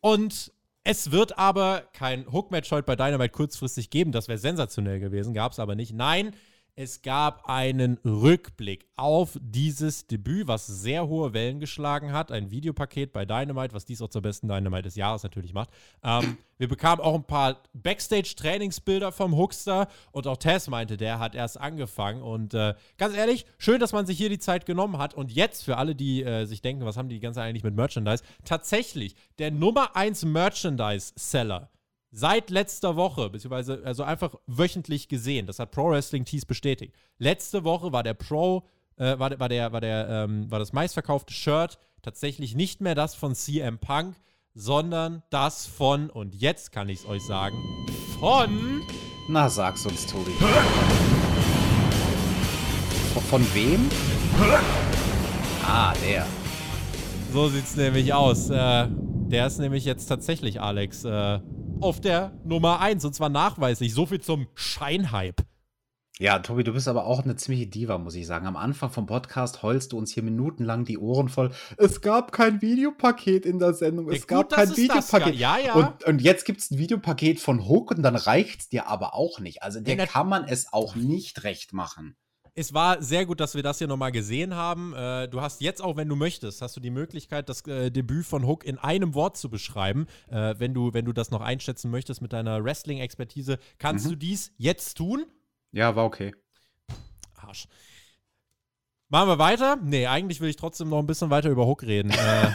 [0.00, 0.50] und
[0.84, 4.12] es wird aber kein Hook-Match heute bei Dynamite kurzfristig geben.
[4.12, 5.92] Das wäre sensationell gewesen, gab es aber nicht.
[5.92, 6.34] Nein,
[6.74, 12.32] es gab einen Rückblick auf dieses Debüt, was sehr hohe Wellen geschlagen hat.
[12.32, 15.68] Ein Videopaket bei Dynamite, was dies auch zur besten Dynamite des Jahres natürlich macht.
[16.02, 21.34] Ähm, wir bekamen auch ein paar Backstage-Trainingsbilder vom Hookster und auch Tess meinte, der hat
[21.34, 22.22] erst angefangen.
[22.22, 25.12] Und äh, ganz ehrlich, schön, dass man sich hier die Zeit genommen hat.
[25.12, 28.24] Und jetzt für alle, die äh, sich denken, was haben die ganze eigentlich mit Merchandise?
[28.44, 31.68] Tatsächlich, der Nummer 1 Merchandise-Seller
[32.14, 36.94] seit letzter Woche, beziehungsweise also einfach wöchentlich gesehen, das hat Pro Wrestling Tees bestätigt.
[37.18, 38.64] Letzte Woche war der Pro,
[38.96, 42.94] äh, war, der- war, der, war, der, ähm, war das meistverkaufte Shirt tatsächlich nicht mehr
[42.94, 44.14] das von CM Punk,
[44.54, 47.56] sondern das von, und jetzt kann ich es euch sagen,
[48.20, 48.82] von
[49.28, 50.32] Na, sag's uns, Tobi.
[53.14, 53.88] Von, von wem?
[55.66, 56.26] Ah, der.
[57.32, 58.50] So sieht's nämlich aus.
[58.50, 61.40] Äh, der ist nämlich jetzt tatsächlich, Alex, äh,
[61.82, 63.92] auf der Nummer 1 und zwar nachweislich.
[63.94, 65.42] So viel zum Scheinhype.
[66.18, 68.46] Ja, Tobi, du bist aber auch eine ziemliche Diva, muss ich sagen.
[68.46, 71.50] Am Anfang vom Podcast heulst du uns hier minutenlang die Ohren voll.
[71.78, 74.08] Es gab kein Videopaket in der Sendung.
[74.10, 75.34] Es Ja, gab gut, kein es Videopaket.
[75.34, 75.72] Ja, ja.
[75.72, 79.40] Und, und jetzt gibt es ein Videopaket von Hook und dann reicht's dir aber auch
[79.40, 79.62] nicht.
[79.62, 82.14] Also dir na- kann man es auch nicht recht machen.
[82.54, 84.92] Es war sehr gut, dass wir das hier nochmal gesehen haben.
[84.94, 88.26] Äh, du hast jetzt auch, wenn du möchtest, hast du die Möglichkeit, das äh, Debüt
[88.26, 90.06] von Hook in einem Wort zu beschreiben.
[90.30, 94.10] Äh, wenn, du, wenn du das noch einschätzen möchtest mit deiner Wrestling-Expertise, kannst Mhm.
[94.10, 95.24] du dies jetzt tun.
[95.72, 96.34] Ja, war okay.
[97.36, 97.66] Arsch.
[99.08, 99.76] Machen wir weiter?
[99.82, 102.10] Nee, eigentlich will ich trotzdem noch ein bisschen weiter über Hook reden.
[102.10, 102.50] äh,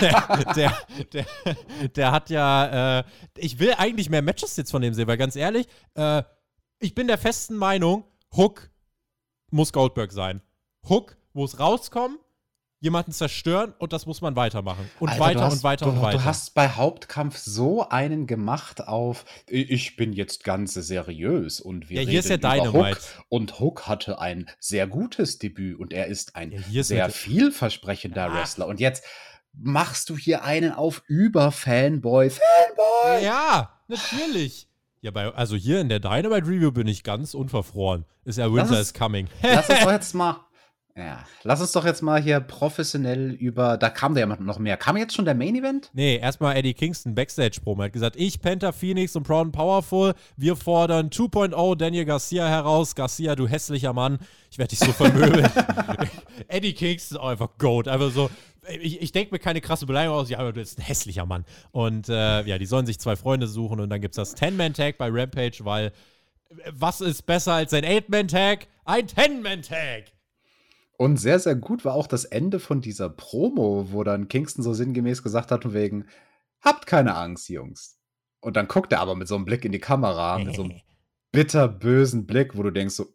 [0.00, 0.76] der, der,
[1.12, 1.26] der,
[1.88, 3.04] der hat ja, äh,
[3.36, 6.22] ich will eigentlich mehr Matches jetzt von dem sehen, weil ganz ehrlich, äh,
[6.80, 8.70] ich bin der festen Meinung, Hook
[9.52, 10.40] muss Goldberg sein.
[10.88, 12.18] Hook muss rauskommen,
[12.80, 14.90] jemanden zerstören und das muss man weitermachen.
[14.98, 16.18] Und Alter, weiter hast, und weiter du, und weiter.
[16.18, 22.02] Du hast bei Hauptkampf so einen gemacht auf, ich bin jetzt ganz seriös und wir
[22.02, 23.00] Ja, hier ist ja reden über Dynamite.
[23.00, 23.24] Hook.
[23.28, 28.24] Und Hook hatte ein sehr gutes Debüt und er ist ein Ja, ist sehr vielversprechender
[28.24, 28.34] Ah.
[28.34, 28.66] Wrestler.
[28.66, 29.04] Und jetzt
[29.52, 32.30] machst du hier einen auf über Fanboy.
[32.30, 33.22] Fanboy!
[33.24, 34.68] ja, natürlich.
[35.02, 38.04] Ja, bei, also hier in der Dynamite Review bin ich ganz unverfroren.
[38.24, 39.26] Ist ja Winter ist- is coming.
[39.42, 40.36] Lass uns doch jetzt mal.
[40.94, 43.78] Ja, lass uns doch jetzt mal hier professionell über.
[43.78, 44.76] Da kam der ja noch mehr.
[44.76, 45.88] Kam jetzt schon der Main Event?
[45.94, 47.80] Nee, erstmal Eddie Kingston, Backstage-Promo.
[47.80, 52.46] Er hat gesagt, ich, Penta Phoenix und Proud and Powerful, wir fordern 2.0 Daniel Garcia
[52.46, 52.94] heraus.
[52.94, 54.18] Garcia, du hässlicher Mann,
[54.50, 55.48] ich werde dich so vermöbeln.
[56.48, 57.88] Eddie Kingston, oh, einfach Goat.
[57.88, 58.28] Einfach so,
[58.68, 61.44] ich, ich denke mir keine krasse Beleidigung aus, ja, aber du bist ein hässlicher Mann.
[61.72, 64.98] Und äh, ja, die sollen sich zwei Freunde suchen und dann gibt es das 10-Man-Tag
[64.98, 65.92] bei Rampage, weil äh,
[66.72, 68.68] was ist besser als ein 8-Man-Tag?
[68.84, 70.12] Ein 10-Man-Tag!
[70.96, 74.72] Und sehr, sehr gut war auch das Ende von dieser Promo, wo dann Kingston so
[74.72, 76.06] sinngemäß gesagt hat, von wegen,
[76.60, 77.98] habt keine Angst, Jungs.
[78.40, 80.80] Und dann guckt er aber mit so einem Blick in die Kamera, mit so einem
[81.32, 83.06] bitterbösen Blick, wo du denkst so,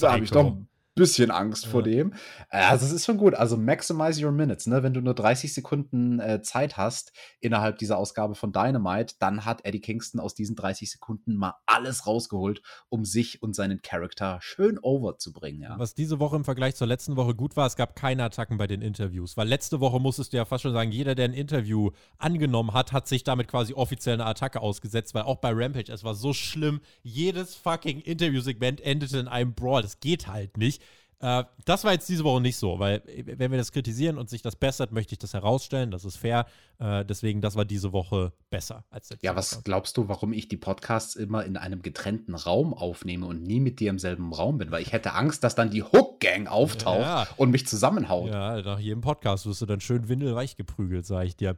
[0.00, 0.69] da habe ich doch ein
[1.00, 1.70] bisschen Angst ja.
[1.70, 2.12] vor dem.
[2.50, 3.34] Also es ist schon gut.
[3.34, 4.66] Also maximize your minutes.
[4.66, 4.82] Ne?
[4.82, 9.64] Wenn du nur 30 Sekunden äh, Zeit hast innerhalb dieser Ausgabe von Dynamite, dann hat
[9.64, 14.78] Eddie Kingston aus diesen 30 Sekunden mal alles rausgeholt, um sich und seinen Charakter schön
[14.78, 15.62] over zu bringen.
[15.62, 15.78] Ja?
[15.78, 18.66] Was diese Woche im Vergleich zur letzten Woche gut war, es gab keine Attacken bei
[18.66, 19.38] den Interviews.
[19.38, 22.92] Weil letzte Woche musstest du ja fast schon sagen, jeder, der ein Interview angenommen hat,
[22.92, 26.34] hat sich damit quasi offiziell eine Attacke ausgesetzt, weil auch bei Rampage, es war so
[26.34, 29.80] schlimm, jedes fucking Interviewsegment endete in einem Brawl.
[29.80, 30.82] Das geht halt nicht.
[31.20, 34.40] Äh, das war jetzt diese Woche nicht so, weil wenn wir das kritisieren und sich
[34.40, 35.90] das bessert, möchte ich das herausstellen.
[35.90, 36.46] Das ist fair.
[36.78, 39.62] Äh, deswegen, das war diese Woche besser als letzte Ja, was Woche.
[39.64, 43.80] glaubst du, warum ich die Podcasts immer in einem getrennten Raum aufnehme und nie mit
[43.80, 44.70] dir im selben Raum bin?
[44.70, 47.28] Weil ich hätte Angst, dass dann die Hook-Gang auftaucht ja.
[47.36, 48.30] und mich zusammenhaut.
[48.30, 51.56] Ja, nach jedem Podcast wirst du dann schön windelweich geprügelt, sage ich dir.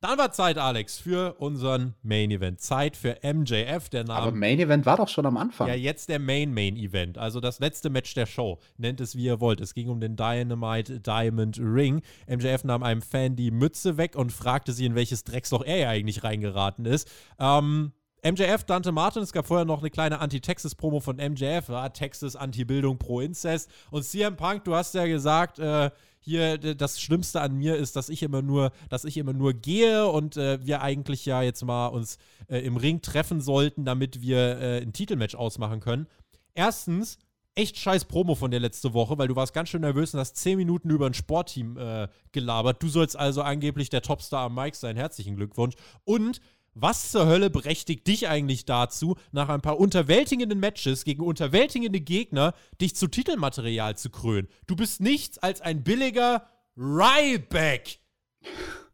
[0.00, 2.60] Dann war Zeit, Alex, für unseren Main Event.
[2.60, 4.20] Zeit für MJF, der Name.
[4.20, 5.68] Aber Main Event war doch schon am Anfang.
[5.68, 7.18] Ja, jetzt der Main Main Event.
[7.18, 8.58] Also das letzte Match der Show.
[8.76, 9.60] Nennt es wie ihr wollt.
[9.60, 12.02] Es ging um den Dynamite Diamond Ring.
[12.28, 16.24] MJF nahm einem Fan die Mütze weg und fragte sie, in welches Drecksloch er eigentlich
[16.24, 17.10] reingeraten ist.
[17.38, 17.92] Ähm.
[18.24, 22.98] MJF, Dante Martin, es gab vorher noch eine kleine Anti-Texas-Promo von MJF, ja, Texas, Anti-Bildung,
[22.98, 23.70] Pro-Incest.
[23.92, 25.90] Und CM Punk, du hast ja gesagt, äh,
[26.26, 30.08] hier das Schlimmste an mir ist, dass ich immer nur, dass ich immer nur gehe
[30.08, 32.18] und äh, wir eigentlich ja jetzt mal uns
[32.48, 36.08] äh, im Ring treffen sollten, damit wir äh, ein Titelmatch ausmachen können.
[36.54, 37.18] Erstens,
[37.54, 40.36] echt scheiß Promo von der letzte Woche, weil du warst ganz schön nervös und hast
[40.36, 42.82] zehn Minuten über ein Sportteam äh, gelabert.
[42.82, 44.96] Du sollst also angeblich der Topstar am Mike sein.
[44.96, 45.76] Herzlichen Glückwunsch.
[46.04, 46.40] Und
[46.76, 52.52] was zur Hölle berechtigt dich eigentlich dazu, nach ein paar unterwältigenden Matches gegen unterwältigende Gegner
[52.80, 54.48] dich zu Titelmaterial zu krönen?
[54.66, 56.46] Du bist nichts als ein billiger
[56.76, 57.98] Ryback.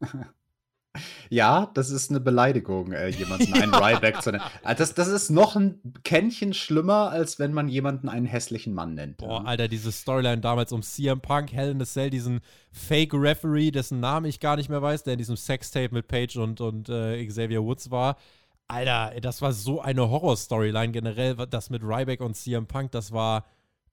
[1.30, 4.45] Ja, das ist eine Beleidigung, äh, jemanden einen Ryback zu nennen.
[4.62, 8.95] Also das, das ist noch ein Kännchen schlimmer, als wenn man jemanden einen hässlichen Mann
[8.95, 9.16] nennt.
[9.16, 9.45] Boah, ja.
[9.47, 12.40] Alter, diese Storyline damals um CM Punk, Hell in a Cell, diesen
[12.72, 16.61] Fake-Referee, dessen Namen ich gar nicht mehr weiß, der in diesem Sextape mit Paige und,
[16.61, 18.16] und äh, Xavier Woods war.
[18.68, 23.47] Alter, das war so eine Horror-Storyline generell, das mit Ryback und CM Punk, das war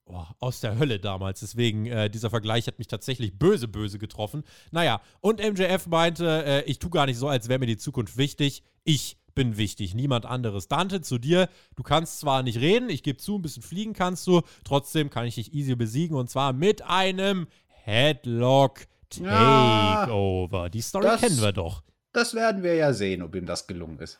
[0.09, 1.39] oh, aus der Hölle damals.
[1.39, 4.43] Deswegen, äh, dieser Vergleich hat mich tatsächlich böse, böse getroffen.
[4.71, 8.17] Naja, und MJF meinte, äh, ich tue gar nicht so, als wäre mir die Zukunft
[8.17, 8.63] wichtig.
[8.83, 10.67] Ich bin wichtig, niemand anderes.
[10.67, 14.27] Dante, zu dir, du kannst zwar nicht reden, ich gebe zu, ein bisschen fliegen kannst
[14.27, 20.63] du, trotzdem kann ich dich easy besiegen und zwar mit einem Headlock Takeover.
[20.63, 21.83] Ja, die Story das, kennen wir doch.
[22.11, 24.19] Das werden wir ja sehen, ob ihm das gelungen ist.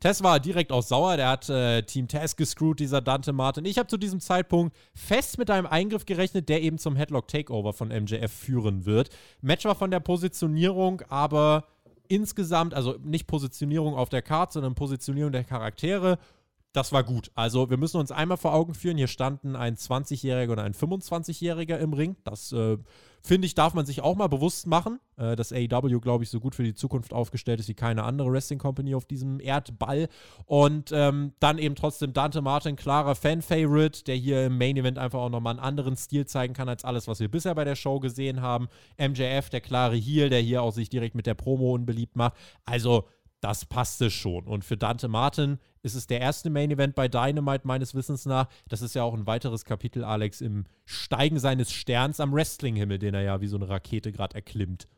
[0.00, 3.64] Tess war direkt aus sauer, der hat äh, Team Tess gescrewt, dieser Dante Martin.
[3.64, 7.72] Ich habe zu diesem Zeitpunkt fest mit einem Eingriff gerechnet, der eben zum Headlock Takeover
[7.72, 9.10] von MJF führen wird.
[9.40, 11.64] Match war von der Positionierung, aber
[12.08, 16.18] insgesamt, also nicht Positionierung auf der Karte, sondern Positionierung der Charaktere
[16.76, 17.30] das war gut.
[17.34, 21.78] Also wir müssen uns einmal vor Augen führen, hier standen ein 20-Jähriger und ein 25-Jähriger
[21.78, 22.16] im Ring.
[22.22, 22.76] Das äh,
[23.26, 26.40] finde ich, darf man sich auch mal bewusst machen, äh, dass AEW, glaube ich, so
[26.40, 30.08] gut für die Zukunft aufgestellt ist wie keine andere Wrestling Company auf diesem Erdball.
[30.44, 35.18] Und ähm, dann eben trotzdem Dante Martin, klarer Fan-Favorite, der hier im Main Event einfach
[35.18, 38.00] auch nochmal einen anderen Stil zeigen kann als alles, was wir bisher bei der Show
[38.00, 38.68] gesehen haben.
[38.98, 42.34] MJF, der klare Heel, der hier auch sich direkt mit der Promo unbeliebt macht.
[42.64, 43.08] Also
[43.46, 44.48] das passte schon.
[44.48, 48.48] Und für Dante Martin ist es der erste Main Event bei Dynamite meines Wissens nach.
[48.68, 53.14] Das ist ja auch ein weiteres Kapitel, Alex, im Steigen seines Sterns am Wrestlinghimmel, den
[53.14, 54.88] er ja wie so eine Rakete gerade erklimmt.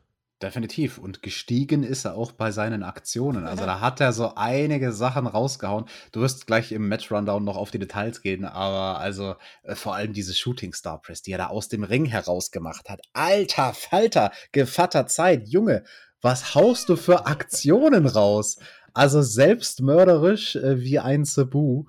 [0.41, 0.97] Definitiv.
[0.97, 3.45] Und gestiegen ist er auch bei seinen Aktionen.
[3.45, 5.85] Also da hat er so einige Sachen rausgehauen.
[6.11, 10.13] Du wirst gleich im Match-Rundown noch auf die Details gehen, aber also äh, vor allem
[10.13, 13.01] diese Shooting Star Press, die er da aus dem Ring herausgemacht hat.
[13.13, 15.83] Alter Falter, Gevatter Zeit, Junge,
[16.21, 18.57] was haust du für Aktionen raus?
[18.93, 21.85] Also selbstmörderisch äh, wie ein Cebu.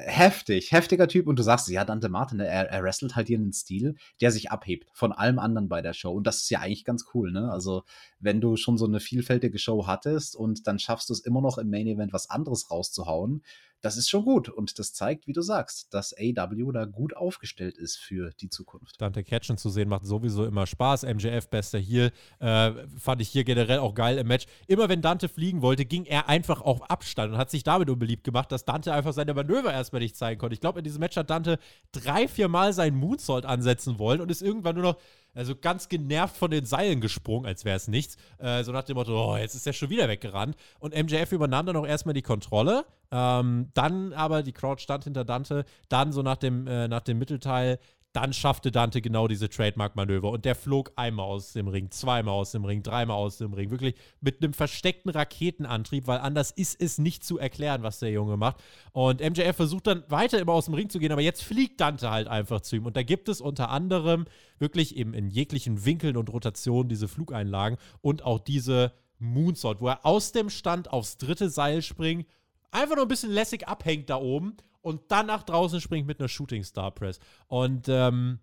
[0.00, 1.26] Heftig, heftiger Typ.
[1.26, 4.50] Und du sagst, ja, Dante Martin, er, er wrestelt halt hier einen Stil, der sich
[4.52, 6.12] abhebt von allem anderen bei der Show.
[6.12, 7.50] Und das ist ja eigentlich ganz cool, ne?
[7.50, 7.82] Also,
[8.20, 11.58] wenn du schon so eine vielfältige Show hattest und dann schaffst du es immer noch
[11.58, 13.42] im Main Event was anderes rauszuhauen,
[13.80, 14.48] das ist schon gut.
[14.48, 19.00] Und das zeigt, wie du sagst, dass AW da gut aufgestellt ist für die Zukunft.
[19.00, 21.04] Dante Catchen zu sehen macht sowieso immer Spaß.
[21.04, 22.10] MJF, bester hier,
[22.40, 24.46] äh, fand ich hier generell auch geil im Match.
[24.66, 28.24] Immer wenn Dante fliegen wollte, ging er einfach auf Abstand und hat sich damit unbeliebt
[28.24, 30.54] gemacht, dass Dante einfach seine Manöver erstmal nicht zeigen konnte.
[30.54, 31.58] Ich glaube, in diesem Match hat Dante
[31.92, 34.96] drei, vier Mal seinen Moonsault ansetzen wollen und ist irgendwann nur noch
[35.34, 38.16] also ganz genervt von den Seilen gesprungen, als wäre es nichts.
[38.38, 40.56] Äh, so nach dem Motto, oh, jetzt ist er schon wieder weggerannt.
[40.78, 42.84] Und MJF übernahm dann auch erstmal die Kontrolle.
[43.10, 45.64] Ähm, dann aber die Crowd stand hinter Dante.
[45.88, 47.78] Dann so nach dem, äh, nach dem Mittelteil
[48.12, 52.52] dann schaffte Dante genau diese Trademark-Manöver und der flog einmal aus dem Ring, zweimal aus
[52.52, 53.70] dem Ring, dreimal aus dem Ring.
[53.70, 58.36] Wirklich mit einem versteckten Raketenantrieb, weil anders ist es nicht zu erklären, was der Junge
[58.36, 58.56] macht.
[58.92, 62.10] Und MJF versucht dann weiter immer aus dem Ring zu gehen, aber jetzt fliegt Dante
[62.10, 62.86] halt einfach zu ihm.
[62.86, 64.24] Und da gibt es unter anderem
[64.58, 70.06] wirklich eben in jeglichen Winkeln und Rotationen diese Flugeinlagen und auch diese Moonsault, wo er
[70.06, 72.26] aus dem Stand aufs dritte Seil springt,
[72.70, 74.56] einfach nur ein bisschen lässig abhängt da oben
[74.88, 77.20] und dann nach draußen springt mit einer Shooting Star Press.
[77.46, 78.40] Und ähm,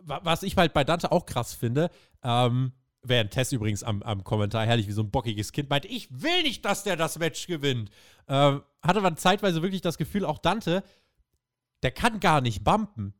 [0.00, 1.90] was ich halt bei Dante auch krass finde,
[2.22, 2.72] ähm,
[3.02, 6.42] während Tess übrigens am, am, Kommentar herrlich wie so ein bockiges Kind meint, ich will
[6.42, 7.90] nicht, dass der das Match gewinnt.
[8.28, 10.84] Ähm, hatte man zeitweise wirklich das Gefühl, auch Dante,
[11.82, 13.14] der kann gar nicht bumpen.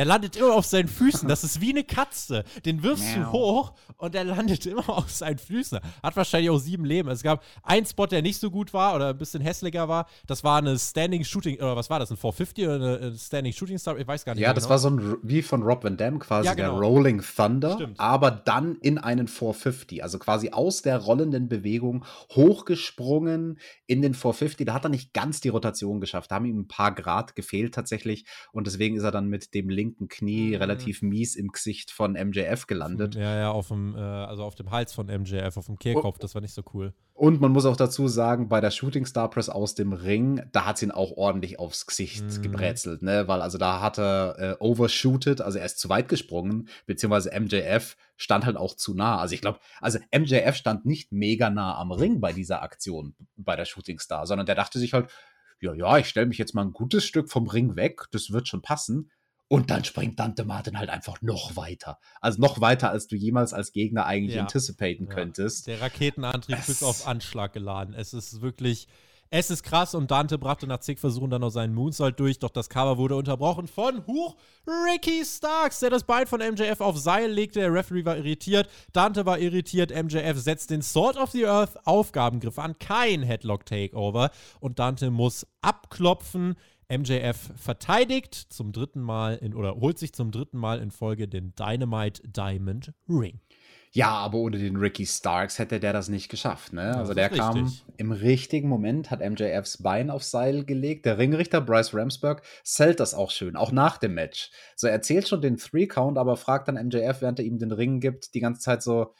[0.00, 1.28] Der landet immer auf seinen Füßen.
[1.28, 2.44] Das ist wie eine Katze.
[2.64, 5.78] Den wirfst du hoch und der landet immer auf seinen Füßen.
[6.02, 7.10] Hat wahrscheinlich auch sieben Leben.
[7.10, 10.06] Es gab einen Spot, der nicht so gut war oder ein bisschen hässlicher war.
[10.26, 12.10] Das war eine Standing Shooting, oder was war das?
[12.10, 13.98] Ein 450 oder eine Standing Shooting Star?
[13.98, 14.40] Ich weiß gar nicht.
[14.42, 14.70] Ja, das genau.
[14.70, 16.80] war so ein, wie von Rob Van Dam quasi, ja, genau.
[16.80, 17.74] der Rolling Thunder.
[17.74, 18.00] Stimmt.
[18.00, 20.02] Aber dann in einen 450.
[20.02, 24.64] Also quasi aus der rollenden Bewegung hochgesprungen in den 450.
[24.64, 26.30] Da hat er nicht ganz die Rotation geschafft.
[26.30, 28.24] Da haben ihm ein paar Grad gefehlt tatsächlich.
[28.50, 30.56] Und deswegen ist er dann mit dem linken Knie mhm.
[30.56, 33.14] relativ mies im Gesicht von MJF gelandet.
[33.14, 36.20] Ja, ja, auf dem, äh, also auf dem Hals von MJF, auf dem Kehlkopf, oh.
[36.22, 36.94] das war nicht so cool.
[37.20, 40.64] Und man muss auch dazu sagen, bei der Shooting Star Press aus dem Ring, da
[40.64, 42.42] hat sie ihn auch ordentlich aufs Gesicht mhm.
[42.42, 43.28] gebrezelt, ne?
[43.28, 47.98] Weil also da hat er äh, overshooted, also er ist zu weit gesprungen, beziehungsweise MJF
[48.16, 49.18] stand halt auch zu nah.
[49.18, 53.54] Also ich glaube, also MJF stand nicht mega nah am Ring bei dieser Aktion, bei
[53.54, 55.10] der Shooting Star, sondern der dachte sich halt,
[55.60, 58.48] ja, ja, ich stelle mich jetzt mal ein gutes Stück vom Ring weg, das wird
[58.48, 59.10] schon passen.
[59.52, 61.98] Und dann springt Dante Martin halt einfach noch weiter.
[62.20, 64.42] Also noch weiter, als du jemals als Gegner eigentlich ja.
[64.42, 65.12] anticipaten ja.
[65.12, 65.66] könntest.
[65.66, 67.92] Der Raketenantrieb es bis auf Anschlag geladen.
[67.92, 68.86] Es ist wirklich,
[69.28, 72.50] es ist krass und Dante brachte nach zig Versuchen dann noch seinen Moonsault durch, doch
[72.50, 74.36] das Cover wurde unterbrochen von Huch
[74.68, 77.58] Ricky Starks, der das Bein von MJF auf Seil legte.
[77.58, 82.60] Der Referee war irritiert, Dante war irritiert, MJF setzt den Sword of the Earth Aufgabengriff
[82.60, 84.30] an, kein Headlock Takeover
[84.60, 86.54] und Dante muss abklopfen.
[86.90, 91.54] MJF verteidigt zum dritten Mal in, oder holt sich zum dritten Mal in Folge den
[91.54, 93.40] Dynamite Diamond Ring.
[93.92, 96.72] Ja, aber ohne den Ricky Starks hätte der das nicht geschafft.
[96.72, 96.96] Ne?
[96.96, 101.06] Also der kam im richtigen Moment, hat MJFs Bein aufs Seil gelegt.
[101.06, 104.52] Der Ringrichter Bryce Ramsberg zählt das auch schön, auch nach dem Match.
[104.76, 107.98] So er zählt schon den Three-Count, aber fragt dann MJF, während er ihm den Ring
[107.98, 109.12] gibt, die ganze Zeit so,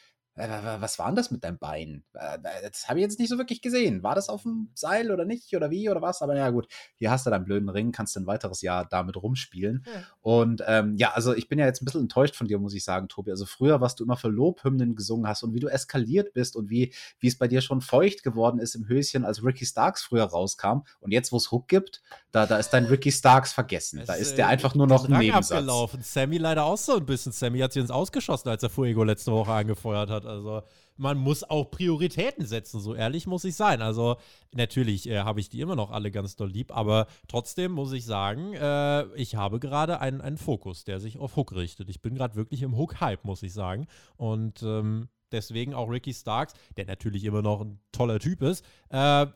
[0.80, 2.04] was war denn das mit deinem Bein?
[2.12, 4.02] Das habe ich jetzt nicht so wirklich gesehen.
[4.02, 6.22] War das auf dem Seil oder nicht oder wie oder was?
[6.22, 9.84] Aber ja gut, hier hast du deinen blöden Ring, kannst ein weiteres Jahr damit rumspielen.
[9.86, 10.02] Ja.
[10.20, 12.84] Und ähm, ja, also ich bin ja jetzt ein bisschen enttäuscht von dir, muss ich
[12.84, 13.30] sagen, Tobi.
[13.30, 16.70] Also früher, was du immer für Lobhymnen gesungen hast und wie du eskaliert bist und
[16.70, 20.24] wie, wie es bei dir schon feucht geworden ist im Höschen, als Ricky Starks früher
[20.24, 20.82] rauskam.
[21.00, 24.00] Und jetzt, wo es Hook gibt, da, da ist dein Ricky Starks vergessen.
[24.00, 25.52] Es, da ist der äh, einfach nur noch ein Nebensatz.
[25.52, 26.02] Abgelaufen.
[26.02, 27.32] Sammy leider auch so ein bisschen.
[27.32, 30.24] Sammy hat sich ins Ausgeschossen, als er Fuego letzte Woche angefeuert hat.
[30.30, 30.62] Also
[30.96, 33.80] man muss auch Prioritäten setzen, so ehrlich muss ich sein.
[33.82, 34.16] Also
[34.52, 38.04] natürlich äh, habe ich die immer noch alle ganz doll lieb, aber trotzdem muss ich
[38.04, 41.88] sagen, äh, ich habe gerade einen, einen Fokus, der sich auf Hook richtet.
[41.88, 43.86] Ich bin gerade wirklich im Hook-Hype, muss ich sagen.
[44.16, 49.26] Und ähm, deswegen auch Ricky Starks, der natürlich immer noch ein toller Typ ist, äh,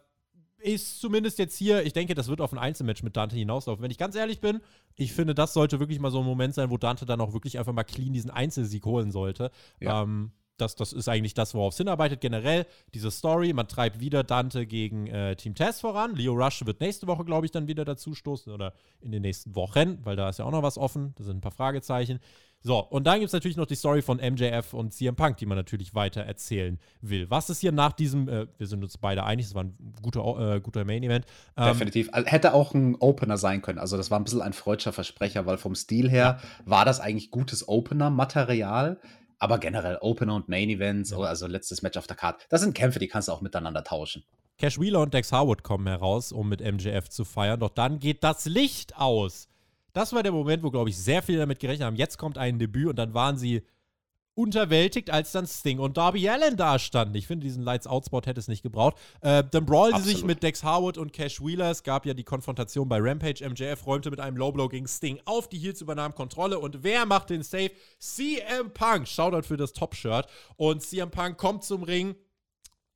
[0.59, 3.83] ist zumindest jetzt hier, ich denke, das wird auf ein Einzelmatch mit Dante hinauslaufen.
[3.83, 4.61] Wenn ich ganz ehrlich bin,
[4.97, 7.59] ich finde, das sollte wirklich mal so ein Moment sein, wo Dante dann auch wirklich
[7.59, 9.51] einfach mal clean diesen Einzelsieg holen sollte.
[9.81, 10.03] Ja.
[10.03, 12.21] Ähm, das, das ist eigentlich das, worauf es hinarbeitet.
[12.21, 16.15] Generell diese Story, man treibt wieder Dante gegen äh, Team Tess voran.
[16.15, 19.55] Leo Rush wird nächste Woche, glaube ich, dann wieder dazu stoßen oder in den nächsten
[19.55, 21.15] Wochen, weil da ist ja auch noch was offen.
[21.17, 22.21] Da sind ein paar Fragezeichen.
[22.67, 25.45] So, und dann gibt es natürlich noch die Story von MJF und CM Punk, die
[25.45, 27.29] man natürlich weiter erzählen will.
[27.29, 30.55] Was ist hier nach diesem, äh, wir sind uns beide einig, es war ein guter,
[30.55, 31.27] äh, guter Main Event.
[31.59, 32.09] Ähm, Definitiv.
[32.13, 33.79] Also, hätte auch ein Opener sein können.
[33.79, 37.31] Also, das war ein bisschen ein freudscher Versprecher, weil vom Stil her war das eigentlich
[37.31, 38.99] gutes Opener-Material
[39.39, 41.19] aber generell Opener und Main Events, ja.
[41.19, 44.25] also letztes Match auf der Karte, das sind Kämpfe, die kannst du auch miteinander tauschen.
[44.59, 48.23] Cash Wheeler und Dex Harwood kommen heraus, um mit MJF zu feiern, doch dann geht
[48.23, 49.49] das Licht aus.
[49.93, 51.97] Das war der Moment, wo, glaube ich, sehr viele damit gerechnet haben.
[51.97, 53.63] Jetzt kommt ein Debüt und dann waren sie
[54.35, 57.15] unterwältigt, als dann Sting und Darby Allen da standen.
[57.15, 58.97] Ich finde, diesen Lights-Out-Spot hätte es nicht gebraucht.
[59.21, 61.71] Äh, dann brawlen sie sich mit Dex Harwood und Cash Wheeler.
[61.71, 63.49] Es gab ja die Konfrontation bei Rampage.
[63.49, 65.49] MJF räumte mit einem Low-Blow gegen Sting auf.
[65.49, 66.59] Die Heels übernahmen Kontrolle.
[66.59, 67.71] Und wer macht den Save?
[67.99, 69.07] CM Punk.
[69.07, 70.27] Shoutout für das Top-Shirt.
[70.57, 72.17] Und CM Punk kommt zum Ring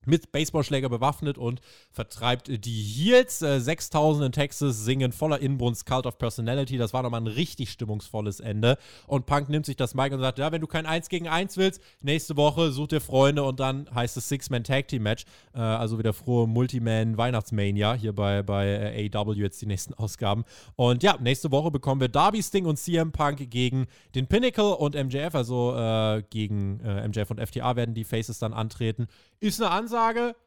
[0.05, 3.42] mit Baseballschläger bewaffnet und vertreibt die Heels.
[3.42, 6.78] Äh, 6000 in Texas singen voller Inbrunst Cult of Personality.
[6.78, 8.78] Das war nochmal ein richtig stimmungsvolles Ende.
[9.07, 11.57] Und Punk nimmt sich das Mic und sagt: Ja, wenn du kein 1 gegen 1
[11.57, 15.24] willst, nächste Woche such dir Freunde und dann heißt es Six-Man-Tag-Team-Match.
[15.55, 20.44] Äh, also wieder frohe Multiman-Weihnachtsmania hier bei, bei äh, AW jetzt die nächsten Ausgaben.
[20.76, 24.94] Und ja, nächste Woche bekommen wir Darby Sting und CM Punk gegen den Pinnacle und
[24.94, 25.34] MJF.
[25.34, 29.07] Also äh, gegen äh, MJF und FTA werden die Faces dann antreten.
[29.40, 29.88] Ist eine Ansage,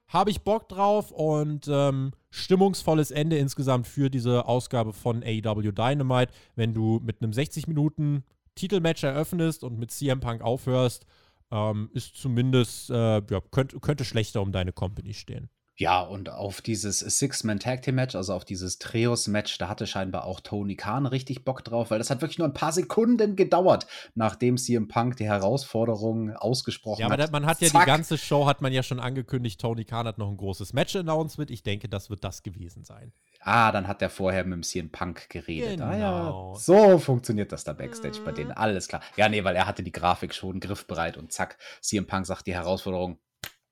[0.08, 6.34] habe ich Bock drauf und ähm, stimmungsvolles Ende insgesamt für diese Ausgabe von AEW Dynamite.
[6.56, 8.24] Wenn du mit einem 60 Minuten
[8.56, 11.06] Titelmatch eröffnest und mit CM Punk aufhörst,
[11.52, 15.50] ähm, ist zumindest, äh, ja, könnte, könnte schlechter um deine Company stehen.
[15.82, 21.08] Ja, und auf dieses Six-Man-Tag-Team-Match, also auf dieses Trios-Match, da hatte scheinbar auch Tony Khan
[21.08, 25.18] richtig Bock drauf, weil das hat wirklich nur ein paar Sekunden gedauert, nachdem CM Punk
[25.18, 27.32] die Herausforderung ausgesprochen Ja, aber hat.
[27.32, 27.82] man hat ja Zack.
[27.82, 31.50] die ganze Show, hat man ja schon angekündigt, Tony Khan hat noch ein großes Match-Announcement.
[31.50, 33.12] Ich denke, das wird das gewesen sein.
[33.40, 35.82] Ah, dann hat er vorher mit dem CM Punk geredet.
[35.82, 36.54] Ah, Genau.
[36.54, 36.60] ja.
[36.60, 38.52] So funktioniert das da Backstage bei denen.
[38.52, 39.02] Alles klar.
[39.18, 42.54] Ja, nee, weil er hatte die Grafik schon griffbereit und zack, CM Punk sagt die
[42.54, 43.18] Herausforderung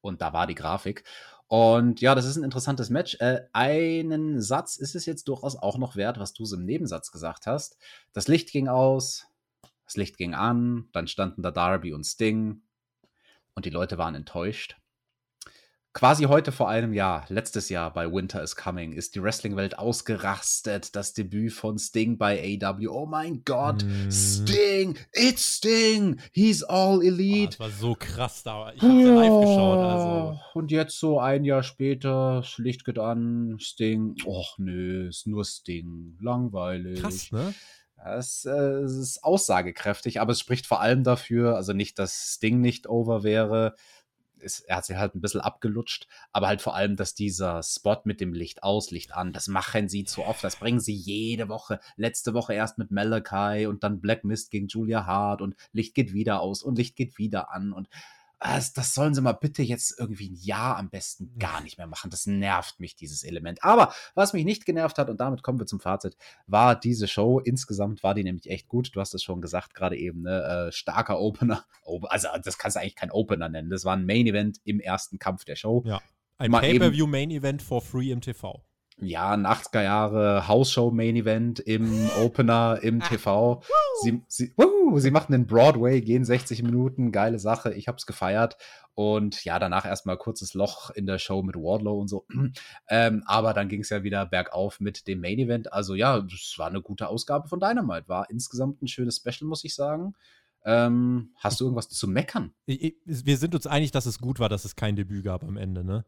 [0.02, 1.04] und da war die Grafik.
[1.50, 3.18] Und ja, das ist ein interessantes Match.
[3.20, 7.12] Äh, einen Satz ist es jetzt durchaus auch noch wert, was du so im Nebensatz
[7.12, 7.76] gesagt hast.
[8.14, 9.26] Das Licht ging aus,
[9.86, 12.62] das Licht ging an, dann standen da Darby und Sting
[13.56, 14.78] und die Leute waren enttäuscht.
[16.00, 20.96] Quasi heute vor einem Jahr, letztes Jahr bei Winter is Coming, ist die Wrestling-Welt ausgerastet.
[20.96, 22.88] Das Debüt von Sting bei AW.
[22.88, 24.10] Oh mein Gott, Mm.
[24.10, 27.50] Sting, it's Sting, he's all Oh, elite.
[27.50, 28.72] das war so krass da.
[28.74, 29.80] Ich hab's ja live geschaut.
[29.80, 30.40] Also.
[30.54, 36.18] Und jetzt so ein Jahr später, Licht geht an, Sting, och nö, ist nur Sting,
[36.22, 37.02] langweilig.
[37.02, 37.54] Krass, ne?
[38.02, 42.62] Es, äh, es ist aussagekräftig, aber es spricht vor allem dafür, also nicht, dass Sting
[42.62, 43.76] nicht over wäre,
[44.44, 47.98] es, er hat sich halt ein bisschen abgelutscht, aber halt vor allem, dass dieser Spot
[48.04, 51.50] mit dem Licht aus, Licht an, das machen sie zu oft, das bringen sie jede
[51.50, 51.80] Woche.
[51.96, 56.14] Letzte Woche erst mit Malachi und dann Black Mist gegen Julia Hart und Licht geht
[56.14, 57.90] wieder aus und Licht geht wieder an und
[58.40, 61.88] das, das sollen sie mal bitte jetzt irgendwie ein Jahr am besten gar nicht mehr
[61.88, 62.10] machen.
[62.10, 63.64] Das nervt mich, dieses Element.
[63.64, 66.16] Aber was mich nicht genervt hat, und damit kommen wir zum Fazit,
[66.48, 67.40] war diese Show.
[67.40, 68.92] Insgesamt war die nämlich echt gut.
[68.96, 70.68] Du hast es schon gesagt, gerade eben, ne?
[70.70, 71.66] Äh, starker Opener.
[72.04, 73.70] Also, das kannst du eigentlich kein Opener nennen.
[73.72, 75.82] Das war ein Main Event im ersten Kampf der Show.
[75.86, 76.00] Ja.
[76.38, 78.64] Ein Mal eben- Pay-Per-View-Main-Event for free im TV.
[79.02, 83.62] Ja, ein 80er Jahre Hausshow Main Event im Opener im TV.
[84.02, 87.74] Sie, sie, wuhu, sie machen den Broadway, gehen 60 Minuten, geile Sache.
[87.74, 88.58] Ich hab's gefeiert.
[88.96, 92.26] Und ja, danach erstmal kurzes Loch in der Show mit Wardlow und so.
[92.92, 95.72] Ähm, aber dann ging es ja wieder bergauf mit dem Main Event.
[95.72, 98.10] Also ja, das war eine gute Ausgabe von Dynamite.
[98.10, 100.16] War insgesamt ein schönes Special, muss ich sagen.
[100.66, 102.54] Ähm, hast du irgendwas zu meckern?
[102.66, 105.84] Wir sind uns einig, dass es gut war, dass es kein Debüt gab am Ende,
[105.84, 106.04] ne?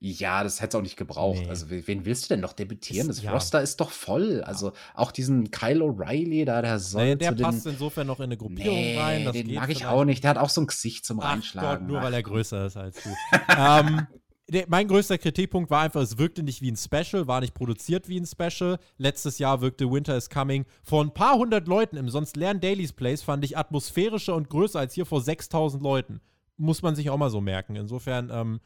[0.00, 1.40] Ja, das hätte es auch nicht gebraucht.
[1.42, 1.48] Nee.
[1.48, 3.08] Also, we- wen willst du denn noch debütieren?
[3.08, 3.32] Das ja.
[3.32, 4.42] Roster ist doch voll.
[4.42, 8.24] Also, auch diesen Kyle O'Reilly, da der soll Naja, der passt den, insofern noch in
[8.24, 9.24] eine Gruppierung nee, rein.
[9.24, 10.22] Das den mag ich auch nicht.
[10.22, 11.86] Der hat auch so ein Gesicht zum Ach Reinschlagen.
[11.86, 12.04] Gott, nur Ach.
[12.04, 13.08] weil er größer ist als du.
[13.56, 14.06] ähm,
[14.50, 18.08] der, mein größter Kritikpunkt war einfach, es wirkte nicht wie ein Special, war nicht produziert
[18.08, 18.78] wie ein Special.
[18.96, 22.92] Letztes Jahr wirkte Winter is Coming vor ein paar hundert Leuten im sonst leeren Daily's
[22.92, 26.20] Place, fand ich atmosphärischer und größer als hier vor 6000 Leuten.
[26.56, 27.76] Muss man sich auch mal so merken.
[27.76, 28.60] Insofern ähm,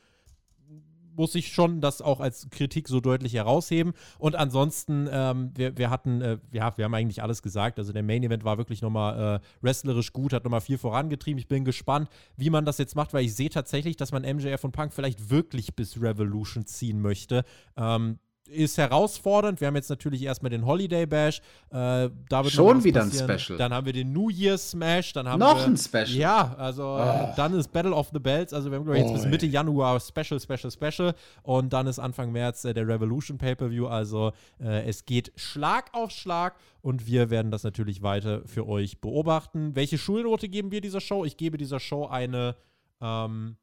[1.16, 3.92] muss ich schon das auch als Kritik so deutlich herausheben.
[4.18, 7.78] Und ansonsten, ähm, wir, wir hatten, äh, ja, wir haben eigentlich alles gesagt.
[7.78, 11.38] Also der Main Event war wirklich nochmal äh, wrestlerisch gut, hat nochmal viel vorangetrieben.
[11.38, 14.64] Ich bin gespannt, wie man das jetzt macht, weil ich sehe tatsächlich, dass man MJF
[14.64, 17.44] und Punk vielleicht wirklich bis Revolution ziehen möchte.
[17.76, 18.18] Ähm,
[18.53, 19.61] ist herausfordernd.
[19.61, 21.38] Wir haben jetzt natürlich erstmal den Holiday Bash.
[21.70, 23.38] Äh, da wird Schon wieder ein passieren.
[23.38, 23.59] Special.
[23.59, 25.12] Dann haben wir den New Year Smash.
[25.12, 26.09] Dann haben Noch wir, ein Special.
[26.11, 27.32] Ja, also Oh.
[27.36, 28.53] dann ist Battle of the Belts.
[28.53, 29.28] Also wir haben glaub ich, jetzt bis Oi.
[29.28, 31.14] Mitte Januar Special, Special, Special.
[31.42, 33.86] Und dann ist Anfang März äh, der Revolution Pay-Per-View.
[33.86, 36.55] Also äh, es geht Schlag auf Schlag.
[36.82, 39.76] Und wir werden das natürlich weiter für euch beobachten.
[39.76, 41.24] Welche Schulnote geben wir dieser Show?
[41.24, 42.57] Ich gebe dieser Show eine.
[43.00, 43.57] Ähm,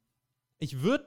[0.59, 1.05] ich würde.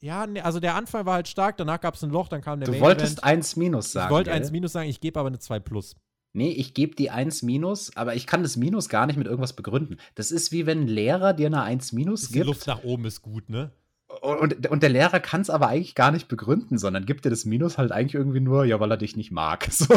[0.00, 2.58] Ja, ne, also der Anfang war halt stark, danach gab es ein Loch, dann kam
[2.60, 3.24] der Du Main wolltest Event.
[3.24, 4.06] 1 minus sagen.
[4.06, 4.38] Ich wollte gell?
[4.40, 5.96] 1 minus sagen, ich gebe aber eine 2 plus.
[6.32, 9.54] Nee, ich gebe die 1 minus, aber ich kann das Minus gar nicht mit irgendwas
[9.54, 9.98] begründen.
[10.14, 12.46] Das ist wie wenn ein Lehrer dir eine 1 minus Die gibt.
[12.46, 13.72] Luft nach oben ist gut, ne?
[14.20, 17.44] Und, und der Lehrer kann es aber eigentlich gar nicht begründen, sondern gibt dir das
[17.44, 19.68] Minus halt eigentlich irgendwie nur, ja, weil er dich nicht mag.
[19.72, 19.86] So.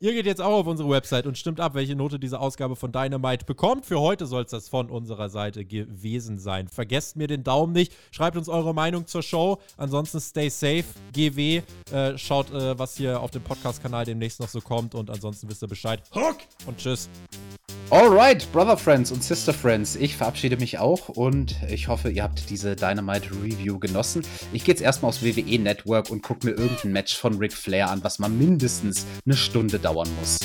[0.00, 2.92] Ihr geht jetzt auch auf unsere Website und stimmt ab, welche Note diese Ausgabe von
[2.92, 3.86] Dynamite bekommt.
[3.86, 6.68] Für heute soll es das von unserer Seite gewesen sein.
[6.68, 7.92] Vergesst mir den Daumen nicht.
[8.10, 9.58] Schreibt uns eure Meinung zur Show.
[9.76, 10.84] Ansonsten stay safe.
[11.12, 11.62] GW.
[11.92, 14.94] Äh, schaut, äh, was hier auf dem Podcast-Kanal demnächst noch so kommt.
[14.94, 16.02] Und ansonsten wisst ihr Bescheid.
[16.14, 16.38] Hook!
[16.66, 17.08] Und tschüss.
[17.90, 22.48] Alright, Brother Friends und Sister Friends, ich verabschiede mich auch und ich hoffe, ihr habt
[22.48, 24.22] diese Dynamite Review genossen.
[24.52, 27.90] Ich gehe jetzt erstmal aufs WWE Network und gucke mir irgendein Match von Ric Flair
[27.90, 30.38] an, was mal mindestens eine Stunde dauern muss.